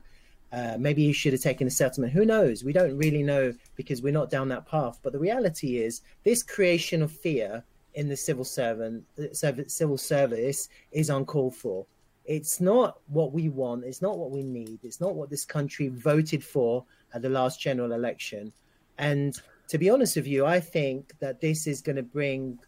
Uh, 0.52 0.78
maybe 0.80 1.06
he 1.06 1.14
should 1.14 1.34
have 1.34 1.42
taken 1.42 1.68
a 1.68 1.72
settlement. 1.72 2.14
Who 2.14 2.26
knows? 2.26 2.64
We 2.64 2.74
don't 2.74 2.98
really 2.98 3.24
know 3.24 3.54
because 3.76 4.02
we're 4.02 4.14
not 4.14 4.30
down 4.30 4.48
that 4.50 4.66
path. 4.66 5.00
But 5.04 5.12
the 5.14 5.20
reality 5.20 5.78
is, 5.78 6.02
this 6.24 6.42
creation 6.42 7.02
of 7.02 7.12
fear 7.12 7.64
in 7.96 8.08
the 8.08 8.16
civil 8.16 8.46
servant 8.46 9.04
civil 9.34 9.98
service 9.98 10.70
is 10.92 11.10
uncalled 11.10 11.56
for. 11.56 11.86
It's 12.26 12.62
not 12.62 13.00
what 13.08 13.34
we 13.34 13.50
want. 13.50 13.86
It's 13.86 14.02
not 14.02 14.18
what 14.18 14.32
we 14.32 14.44
need. 14.44 14.80
It's 14.84 15.02
not 15.02 15.16
what 15.16 15.30
this 15.30 15.46
country 15.46 15.88
voted 15.88 16.44
for 16.44 16.86
at 17.14 17.22
the 17.22 17.30
last 17.30 17.60
general 17.60 17.94
election. 17.94 18.52
And 18.98 19.40
to 19.70 19.78
be 19.78 19.90
honest 19.90 20.16
with 20.16 20.28
you, 20.28 20.46
I 20.46 20.60
think 20.60 21.14
that 21.20 21.42
this 21.42 21.68
is 21.68 21.82
going 21.82 21.96
to 21.96 22.04
bring, 22.04 22.60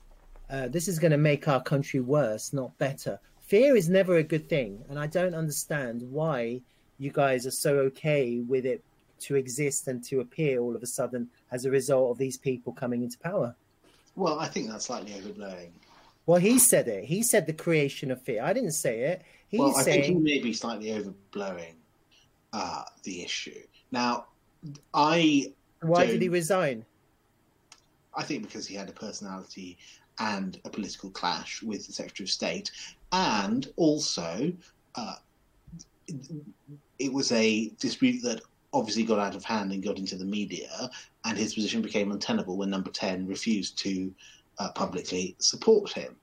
uh, 0.50 0.68
this 0.68 0.88
is 0.88 1.00
going 1.00 1.12
to 1.12 1.18
make 1.18 1.48
our 1.48 1.62
country 1.62 2.00
worse, 2.00 2.54
not 2.54 2.78
better. 2.78 3.20
Fear 3.42 3.76
is 3.76 3.90
never 3.90 4.18
a 4.18 4.24
good 4.24 4.48
thing, 4.48 4.84
and 4.90 5.00
I 5.00 5.08
don't 5.08 5.34
understand 5.34 6.04
why 6.04 6.62
you 7.00 7.12
guys 7.12 7.48
are 7.48 7.52
so 7.52 7.78
okay 7.78 8.40
with 8.40 8.66
it 8.66 8.84
to 9.22 9.36
exist 9.36 9.88
and 9.88 10.04
to 10.04 10.20
appear 10.20 10.60
all 10.60 10.76
of 10.76 10.84
a 10.84 10.88
sudden 10.88 11.30
as 11.52 11.66
a 11.66 11.72
result 11.72 12.12
of 12.12 12.18
these 12.18 12.38
people 12.38 12.74
coming 12.74 13.04
into 13.04 13.18
power. 13.20 13.56
Well, 14.16 14.40
I 14.40 14.48
think 14.48 14.70
that's 14.70 14.86
slightly 14.86 15.12
overblowing. 15.14 15.72
Well, 16.26 16.40
he 16.40 16.60
said 16.60 16.88
it. 16.88 17.06
He 17.06 17.24
said 17.24 17.48
the 17.48 17.54
creation 17.54 18.12
of 18.12 18.22
fear. 18.22 18.44
I 18.44 18.54
didn't 18.54 18.74
say 18.74 19.00
it. 19.00 19.24
He's 19.48 19.60
well, 19.60 19.76
I 19.76 19.82
saying... 19.82 20.04
think 20.04 20.18
he 20.18 20.24
may 20.24 20.40
be 20.40 20.54
slightly 20.54 20.88
overblowing 20.88 21.74
uh, 22.54 22.84
the 23.04 23.24
issue. 23.24 23.62
Now, 23.92 24.26
I. 24.94 25.54
Why 25.82 26.06
did 26.06 26.22
he 26.22 26.30
resign? 26.30 26.86
I 28.14 28.24
think 28.24 28.44
because 28.44 28.68
he 28.68 28.76
had 28.76 28.90
a 28.90 28.94
personality 28.94 29.78
and 30.20 30.60
a 30.66 30.70
political 30.70 31.10
clash 31.10 31.64
with 31.64 31.88
the 31.88 31.94
Secretary 31.94 32.26
of 32.26 32.30
State, 32.30 32.72
and 33.12 33.68
also 33.78 34.52
uh, 34.96 35.16
it 37.00 37.12
was 37.12 37.32
a 37.32 37.70
dispute 37.80 38.22
that 38.24 38.42
obviously 38.74 39.04
got 39.04 39.20
out 39.20 39.36
of 39.36 39.44
hand 39.44 39.72
and 39.72 39.84
got 39.84 39.98
into 39.98 40.16
the 40.16 40.26
media, 40.26 40.90
and 41.26 41.38
his 41.38 41.54
position 41.54 41.82
became 41.82 42.12
untenable 42.12 42.58
when 42.58 42.70
Number 42.70 42.92
Ten 42.92 43.26
refused 43.28 43.78
to 43.80 44.14
uh, 44.60 44.72
publicly 44.74 45.36
support 45.40 45.92
him. 45.92 46.16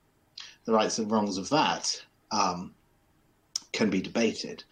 The 0.65 0.73
rights 0.73 0.99
and 0.99 1.11
wrongs 1.11 1.39
of 1.39 1.49
that 1.51 2.01
um, 2.31 2.75
can 3.73 3.91
be 3.91 4.01
debated. 4.01 4.65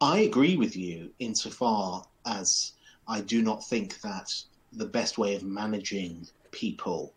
I 0.00 0.20
agree 0.20 0.56
with 0.56 0.76
you 0.76 1.10
insofar 1.18 2.04
as 2.26 2.72
I 3.08 3.20
do 3.20 3.42
not 3.42 3.64
think 3.64 4.00
that 4.02 4.32
the 4.72 4.86
best 4.86 5.18
way 5.18 5.34
of 5.34 5.42
managing 5.42 6.28
people 6.50 7.14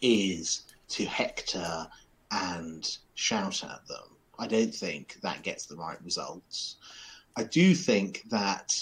is 0.00 0.62
to 0.88 1.04
hector 1.04 1.86
and 2.30 2.96
shout 3.14 3.64
at 3.64 3.86
them. 3.86 4.11
I 4.42 4.48
don't 4.48 4.74
think 4.74 5.18
that 5.22 5.44
gets 5.44 5.66
the 5.66 5.76
right 5.76 6.02
results. 6.02 6.76
I 7.36 7.44
do 7.44 7.76
think 7.76 8.24
that 8.30 8.72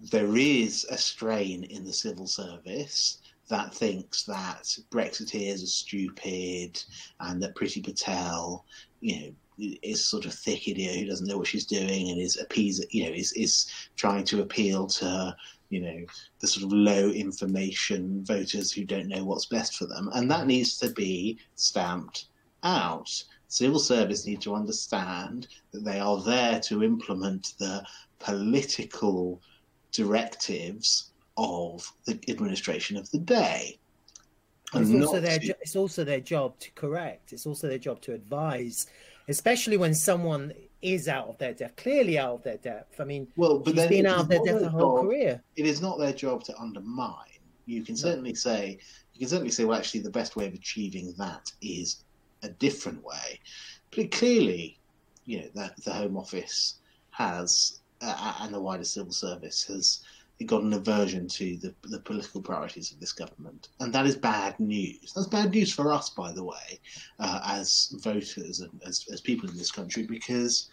there 0.00 0.38
is 0.38 0.86
a 0.88 0.96
strain 0.96 1.64
in 1.64 1.84
the 1.84 1.92
civil 1.92 2.26
service 2.26 3.18
that 3.50 3.74
thinks 3.74 4.22
that 4.24 4.64
Brexiteers 4.90 5.62
are 5.62 5.66
stupid 5.66 6.82
and 7.20 7.42
that 7.42 7.54
Priti 7.54 7.84
Patel, 7.84 8.64
you 9.02 9.20
know, 9.20 9.34
is 9.82 10.06
sort 10.06 10.24
of 10.24 10.32
thick 10.32 10.66
idiot 10.66 10.96
who 10.96 11.04
doesn't 11.04 11.26
know 11.26 11.36
what 11.36 11.48
she's 11.48 11.66
doing 11.66 12.08
and 12.08 12.18
is 12.18 12.40
appease, 12.40 12.82
you 12.90 13.04
know, 13.04 13.12
is 13.12 13.32
is 13.32 13.70
trying 13.96 14.24
to 14.24 14.40
appeal 14.40 14.86
to, 14.86 15.36
you 15.68 15.80
know, 15.82 16.06
the 16.38 16.46
sort 16.46 16.64
of 16.64 16.72
low 16.72 17.10
information 17.10 18.24
voters 18.24 18.72
who 18.72 18.84
don't 18.86 19.08
know 19.08 19.24
what's 19.24 19.44
best 19.44 19.76
for 19.76 19.84
them, 19.84 20.08
and 20.14 20.30
that 20.30 20.46
needs 20.46 20.78
to 20.78 20.90
be 20.92 21.38
stamped 21.56 22.28
out. 22.62 23.10
Civil 23.50 23.80
service 23.80 24.26
need 24.26 24.40
to 24.42 24.54
understand 24.54 25.48
that 25.72 25.84
they 25.84 25.98
are 25.98 26.22
there 26.22 26.60
to 26.60 26.84
implement 26.84 27.54
the 27.58 27.84
political 28.20 29.42
directives 29.90 31.10
of 31.36 31.92
the 32.06 32.18
administration 32.28 32.96
of 32.96 33.10
the 33.10 33.18
day. 33.18 33.76
It's 34.72 34.92
also 35.04 35.20
their 35.20 35.40
to- 35.40 35.56
it's 35.60 35.74
also 35.74 36.04
their 36.04 36.20
job 36.20 36.58
to 36.60 36.70
correct. 36.72 37.32
It's 37.32 37.44
also 37.44 37.66
their 37.66 37.78
job 37.78 38.00
to 38.02 38.14
advise, 38.14 38.86
especially 39.26 39.76
when 39.76 39.96
someone 39.96 40.52
is 40.80 41.08
out 41.08 41.26
of 41.26 41.36
their 41.38 41.52
depth, 41.52 41.74
clearly 41.74 42.18
out 42.18 42.34
of 42.36 42.42
their 42.44 42.56
depth. 42.58 43.00
I 43.00 43.04
mean, 43.04 43.26
well, 43.36 43.58
but 43.58 43.70
she's 43.70 43.76
then 43.76 43.88
been 43.88 44.06
out 44.06 44.20
of 44.20 44.28
their 44.28 44.44
depth 44.44 44.62
her 44.62 44.68
whole 44.70 44.96
job- 44.98 45.06
career. 45.06 45.42
It 45.56 45.66
is 45.66 45.80
not 45.82 45.98
their 45.98 46.12
job 46.12 46.44
to 46.44 46.56
undermine. 46.56 47.26
You 47.66 47.82
can 47.82 47.96
certainly 47.96 48.34
say 48.34 48.78
you 49.12 49.18
can 49.26 49.28
certainly 49.28 49.50
say, 49.50 49.64
well, 49.64 49.76
actually, 49.76 50.00
the 50.00 50.10
best 50.10 50.36
way 50.36 50.46
of 50.46 50.54
achieving 50.54 51.12
that 51.18 51.50
is 51.60 52.04
a 52.42 52.48
different 52.48 53.02
way. 53.04 53.40
But 53.94 54.10
clearly, 54.10 54.78
you 55.26 55.40
know, 55.40 55.48
that 55.54 55.82
the 55.84 55.92
Home 55.92 56.16
Office 56.16 56.76
has 57.10 57.80
uh, 58.00 58.34
and 58.40 58.54
the 58.54 58.60
wider 58.60 58.84
civil 58.84 59.12
service 59.12 59.64
has 59.64 60.02
got 60.46 60.62
an 60.62 60.72
aversion 60.72 61.28
to 61.28 61.56
the, 61.58 61.74
the 61.82 62.00
political 62.00 62.40
priorities 62.40 62.92
of 62.92 62.98
this 62.98 63.12
government, 63.12 63.68
and 63.80 63.92
that 63.92 64.06
is 64.06 64.16
bad 64.16 64.58
news. 64.58 65.12
That's 65.14 65.26
bad 65.26 65.50
news 65.50 65.72
for 65.72 65.92
us, 65.92 66.08
by 66.10 66.32
the 66.32 66.42
way, 66.42 66.80
uh, 67.18 67.40
as 67.44 67.94
voters 68.02 68.60
and 68.60 68.80
as, 68.86 69.06
as 69.12 69.20
people 69.20 69.50
in 69.50 69.56
this 69.56 69.70
country, 69.70 70.04
because 70.04 70.70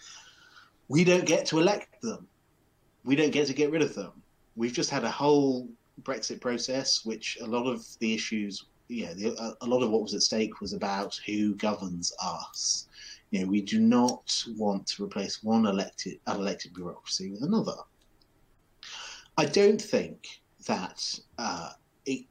we 0.87 1.03
don't 1.03 1.25
get 1.25 1.45
to 1.47 1.59
elect 1.59 2.01
them. 2.01 2.27
We 3.03 3.17
don't 3.17 3.31
get 3.31 3.47
to 3.47 3.53
get 3.53 3.71
rid 3.71 3.81
of 3.81 3.93
them. 3.93 4.13
We've 4.55 4.71
just 4.71 4.89
had 4.89 5.03
a 5.03 5.11
whole 5.11 5.67
Brexit 6.03 6.39
process, 6.39 7.03
which 7.03 7.37
a 7.41 7.45
lot 7.45 7.67
of 7.67 7.85
the 7.99 8.13
issues, 8.13 8.65
yeah, 8.89 9.13
the, 9.13 9.35
a, 9.39 9.65
a 9.65 9.67
lot 9.67 9.83
of 9.83 9.89
what 9.89 10.01
was 10.01 10.13
at 10.13 10.21
stake 10.21 10.61
was 10.61 10.73
about 10.73 11.19
who 11.25 11.55
governs 11.55 12.13
us. 12.23 12.87
You 13.31 13.41
know, 13.41 13.47
we 13.47 13.61
do 13.61 13.79
not 13.79 14.45
want 14.57 14.87
to 14.87 15.03
replace 15.03 15.43
one 15.43 15.65
elected 15.65 16.19
unelected 16.27 16.73
bureaucracy 16.73 17.29
with 17.29 17.43
another. 17.43 17.75
I 19.37 19.45
don't 19.45 19.81
think 19.81 20.41
that 20.65 21.19
uh, 21.37 21.71
it, 22.05 22.25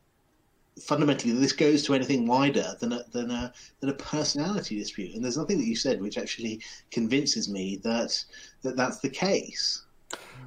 fundamentally 0.83 1.33
this 1.33 1.53
goes 1.53 1.83
to 1.85 1.95
anything 1.95 2.27
wider 2.27 2.75
than 2.81 2.92
a, 2.92 3.05
than 3.12 3.31
a 3.31 3.53
than 3.81 3.90
a 3.90 3.95
personality 3.95 4.79
dispute. 4.79 5.14
And 5.14 5.23
there's 5.23 5.37
nothing 5.37 5.59
that 5.59 5.66
you 5.66 5.77
said 5.77 6.01
which 6.01 6.19
actually 6.19 6.62
convinces 6.90 7.49
me 7.49 7.77
that 7.85 8.25
that 8.62 8.77
that's 8.77 9.01
the 9.01 9.11
case. 9.11 9.83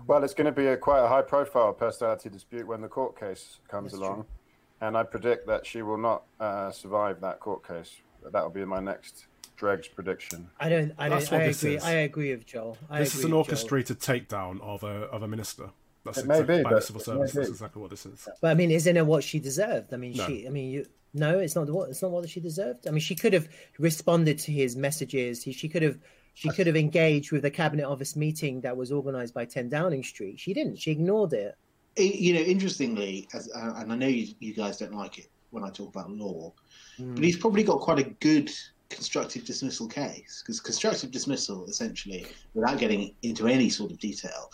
Well, 0.07 0.23
it's 0.23 0.33
going 0.33 0.45
to 0.45 0.51
be 0.51 0.67
a 0.67 0.77
quite 0.77 1.03
a 1.03 1.07
high-profile 1.07 1.73
personality 1.73 2.29
dispute 2.29 2.65
when 2.65 2.81
the 2.81 2.87
court 2.87 3.19
case 3.19 3.59
comes 3.67 3.91
That's 3.91 4.01
along, 4.01 4.15
true. 4.15 4.25
And 4.81 4.97
I 4.97 5.03
predict 5.03 5.47
that 5.47 5.65
she 5.65 5.81
will 5.81 5.97
not 5.97 6.23
uh, 6.39 6.71
survive 6.71 7.21
that 7.21 7.39
court 7.39 7.67
case. 7.67 7.97
That 8.31 8.43
will 8.43 8.49
be 8.49 8.65
my 8.65 8.79
next 8.79 9.27
Dregs 9.55 9.87
prediction. 9.89 10.49
I 10.59 10.69
don't. 10.69 10.93
I 10.97 11.09
That's 11.09 11.29
don't. 11.29 11.41
I 11.41 11.43
agree. 11.45 11.75
is. 11.75 11.83
I 11.83 11.91
agree 11.91 12.31
with 12.31 12.45
Joel. 12.45 12.77
I 12.89 12.99
this 12.99 13.09
is 13.13 13.15
an 13.15 13.23
with 13.25 13.31
Joel. 13.31 13.37
orchestrated 13.39 13.99
takedown 13.99 14.61
of 14.61 14.83
a 14.83 15.05
of 15.11 15.21
a 15.23 15.27
minister. 15.27 15.69
That's 16.05 16.19
It 16.19 16.27
may 16.27 16.35
exactly 16.35 16.57
be, 16.59 16.63
by 16.63 16.69
but 16.69 16.83
civil 16.83 17.01
service. 17.01 17.33
That's 17.33 17.49
exactly 17.49 17.81
what 17.81 17.91
this 17.91 18.05
is. 18.05 18.25
But 18.41 18.51
I 18.51 18.53
mean, 18.53 18.71
isn't 18.71 18.95
it 18.95 19.05
what 19.05 19.21
she 19.21 19.37
deserved? 19.39 19.93
I 19.93 19.97
mean, 19.97 20.13
No. 20.15 20.25
she. 20.27 20.47
I 20.47 20.49
mean, 20.49 20.71
you. 20.71 20.85
No, 21.13 21.39
it's 21.39 21.55
not 21.55 21.69
what. 21.69 21.89
It's 21.89 22.01
not 22.01 22.11
what 22.11 22.29
she 22.29 22.39
deserved. 22.39 22.87
I 22.87 22.91
mean, 22.91 23.01
she 23.01 23.15
could 23.15 23.33
have 23.33 23.49
responded 23.79 24.39
to 24.39 24.51
his 24.53 24.77
messages. 24.77 25.43
He, 25.43 25.51
she 25.51 25.67
could 25.67 25.81
have. 25.81 25.97
She 26.35 26.49
could 26.49 26.67
have 26.67 26.77
engaged 26.77 27.33
with 27.33 27.41
the 27.41 27.51
cabinet 27.51 27.83
office 27.85 28.15
meeting 28.15 28.61
that 28.61 28.77
was 28.77 28.93
organised 28.93 29.33
by 29.33 29.43
Ten 29.43 29.67
Downing 29.67 30.03
Street. 30.03 30.39
She 30.39 30.53
didn't. 30.53 30.77
She 30.77 30.91
ignored 30.91 31.33
it. 31.33 31.55
You 32.03 32.33
know, 32.33 32.41
interestingly, 32.41 33.27
as, 33.33 33.49
uh, 33.55 33.73
and 33.77 33.91
I 33.91 33.95
know 33.95 34.07
you, 34.07 34.33
you 34.39 34.53
guys 34.53 34.77
don't 34.77 34.93
like 34.93 35.17
it 35.17 35.27
when 35.51 35.63
I 35.63 35.69
talk 35.69 35.89
about 35.89 36.11
law, 36.11 36.53
but 36.99 37.23
he's 37.23 37.37
probably 37.37 37.63
got 37.63 37.79
quite 37.79 37.99
a 37.99 38.09
good 38.19 38.51
constructive 38.89 39.45
dismissal 39.45 39.87
case 39.87 40.41
because 40.43 40.59
constructive 40.59 41.11
dismissal, 41.11 41.65
essentially, 41.65 42.25
without 42.53 42.77
getting 42.77 43.13
into 43.23 43.47
any 43.47 43.69
sort 43.69 43.91
of 43.91 43.99
detail, 43.99 44.51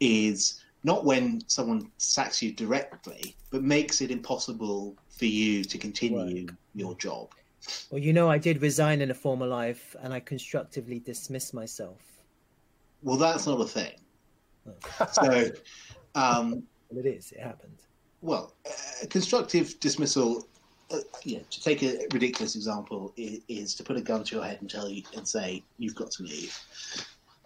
is 0.00 0.64
not 0.84 1.04
when 1.04 1.42
someone 1.48 1.90
sacks 1.98 2.42
you 2.42 2.52
directly, 2.52 3.36
but 3.50 3.62
makes 3.62 4.00
it 4.00 4.10
impossible 4.10 4.96
for 5.10 5.24
you 5.24 5.64
to 5.64 5.78
continue 5.78 6.46
your 6.74 6.94
job. 6.96 7.32
Well, 7.90 8.00
you 8.00 8.12
know, 8.12 8.30
I 8.30 8.38
did 8.38 8.62
resign 8.62 9.00
in 9.00 9.10
a 9.10 9.14
former 9.14 9.46
life, 9.46 9.96
and 10.00 10.12
I 10.12 10.20
constructively 10.20 11.00
dismissed 11.00 11.52
myself. 11.52 12.00
Well, 13.02 13.16
that's 13.16 13.46
not 13.46 13.60
a 13.60 13.64
thing. 13.64 13.96
So, 15.12 15.50
um, 16.14 16.62
Well, 16.90 17.04
it 17.04 17.08
is. 17.08 17.32
It 17.32 17.40
happened. 17.40 17.78
Well, 18.20 18.54
uh, 18.66 19.06
constructive 19.08 19.78
dismissal. 19.80 20.46
Uh, 20.90 20.98
yeah, 21.22 21.40
to 21.50 21.62
take 21.62 21.82
a 21.82 22.06
ridiculous 22.12 22.56
example, 22.56 23.12
is, 23.16 23.40
is 23.48 23.74
to 23.74 23.82
put 23.82 23.96
a 23.96 24.00
gun 24.00 24.24
to 24.24 24.36
your 24.36 24.44
head 24.44 24.58
and 24.60 24.70
tell 24.70 24.88
you 24.88 25.02
and 25.14 25.28
say 25.28 25.62
you've 25.76 25.94
got 25.94 26.10
to 26.12 26.22
leave, 26.22 26.58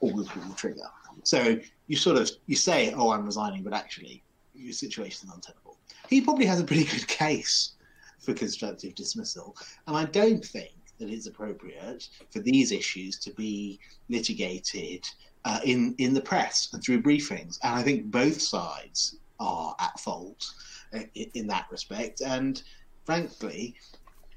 or 0.00 0.12
we'll 0.12 0.24
pull 0.24 0.42
the 0.42 0.54
trigger. 0.54 0.86
So 1.24 1.58
you 1.88 1.96
sort 1.96 2.18
of 2.18 2.30
you 2.46 2.56
say, 2.56 2.92
"Oh, 2.94 3.10
I'm 3.10 3.26
resigning," 3.26 3.64
but 3.64 3.72
actually 3.72 4.22
your 4.54 4.72
situation 4.72 5.28
is 5.28 5.34
untenable. 5.34 5.76
He 6.08 6.20
probably 6.20 6.46
has 6.46 6.60
a 6.60 6.64
pretty 6.64 6.84
good 6.84 7.06
case 7.08 7.72
for 8.20 8.32
constructive 8.32 8.94
dismissal, 8.94 9.56
and 9.88 9.96
I 9.96 10.04
don't 10.04 10.44
think 10.44 10.72
that 10.98 11.10
it's 11.10 11.26
appropriate 11.26 12.08
for 12.30 12.38
these 12.38 12.70
issues 12.70 13.18
to 13.18 13.32
be 13.32 13.80
litigated 14.08 15.04
uh, 15.44 15.58
in 15.64 15.96
in 15.98 16.14
the 16.14 16.20
press 16.20 16.68
and 16.72 16.82
through 16.82 17.02
briefings. 17.02 17.58
And 17.64 17.74
I 17.74 17.82
think 17.82 18.10
both 18.10 18.40
sides 18.40 19.16
are 19.42 19.74
at 19.80 19.98
fault 19.98 20.46
uh, 20.94 21.00
in 21.14 21.46
that 21.48 21.66
respect. 21.70 22.20
And 22.20 22.62
frankly, 23.04 23.74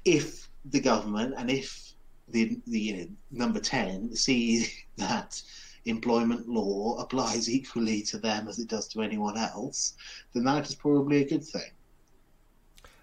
if 0.04 0.48
the 0.66 0.80
government 0.80 1.34
and 1.36 1.50
if 1.50 1.92
the 2.28 2.58
the 2.66 2.80
you 2.80 2.96
know, 2.96 3.06
number 3.30 3.60
ten 3.60 4.14
see 4.14 4.66
that 4.96 5.40
employment 5.84 6.48
law 6.48 6.96
applies 7.00 7.48
equally 7.48 8.02
to 8.02 8.18
them 8.18 8.48
as 8.48 8.58
it 8.58 8.68
does 8.68 8.88
to 8.88 9.02
anyone 9.02 9.38
else, 9.38 9.94
then 10.34 10.44
that 10.44 10.68
is 10.68 10.74
probably 10.74 11.22
a 11.22 11.28
good 11.28 11.44
thing. 11.44 11.70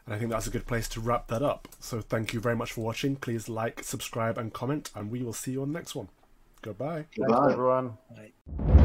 And 0.05 0.13
I 0.13 0.19
think 0.19 0.31
that's 0.31 0.47
a 0.47 0.49
good 0.49 0.67
place 0.67 0.89
to 0.89 0.99
wrap 0.99 1.27
that 1.29 1.41
up. 1.41 1.69
So 1.79 2.01
thank 2.01 2.33
you 2.33 2.41
very 2.41 2.57
much 2.57 2.73
for 2.73 2.81
watching. 2.81 3.15
Please 3.15 3.47
like, 3.47 3.83
subscribe, 3.83 4.37
and 4.37 4.51
comment, 4.51 4.91
and 4.95 5.09
we 5.09 5.23
will 5.23 5.31
see 5.31 5.53
you 5.53 5.61
on 5.61 5.71
the 5.71 5.79
next 5.79 5.95
one. 5.95 6.09
Goodbye. 6.61 7.05
Thanks, 7.17 7.53
everyone. 7.53 7.97
Right. 8.17 8.82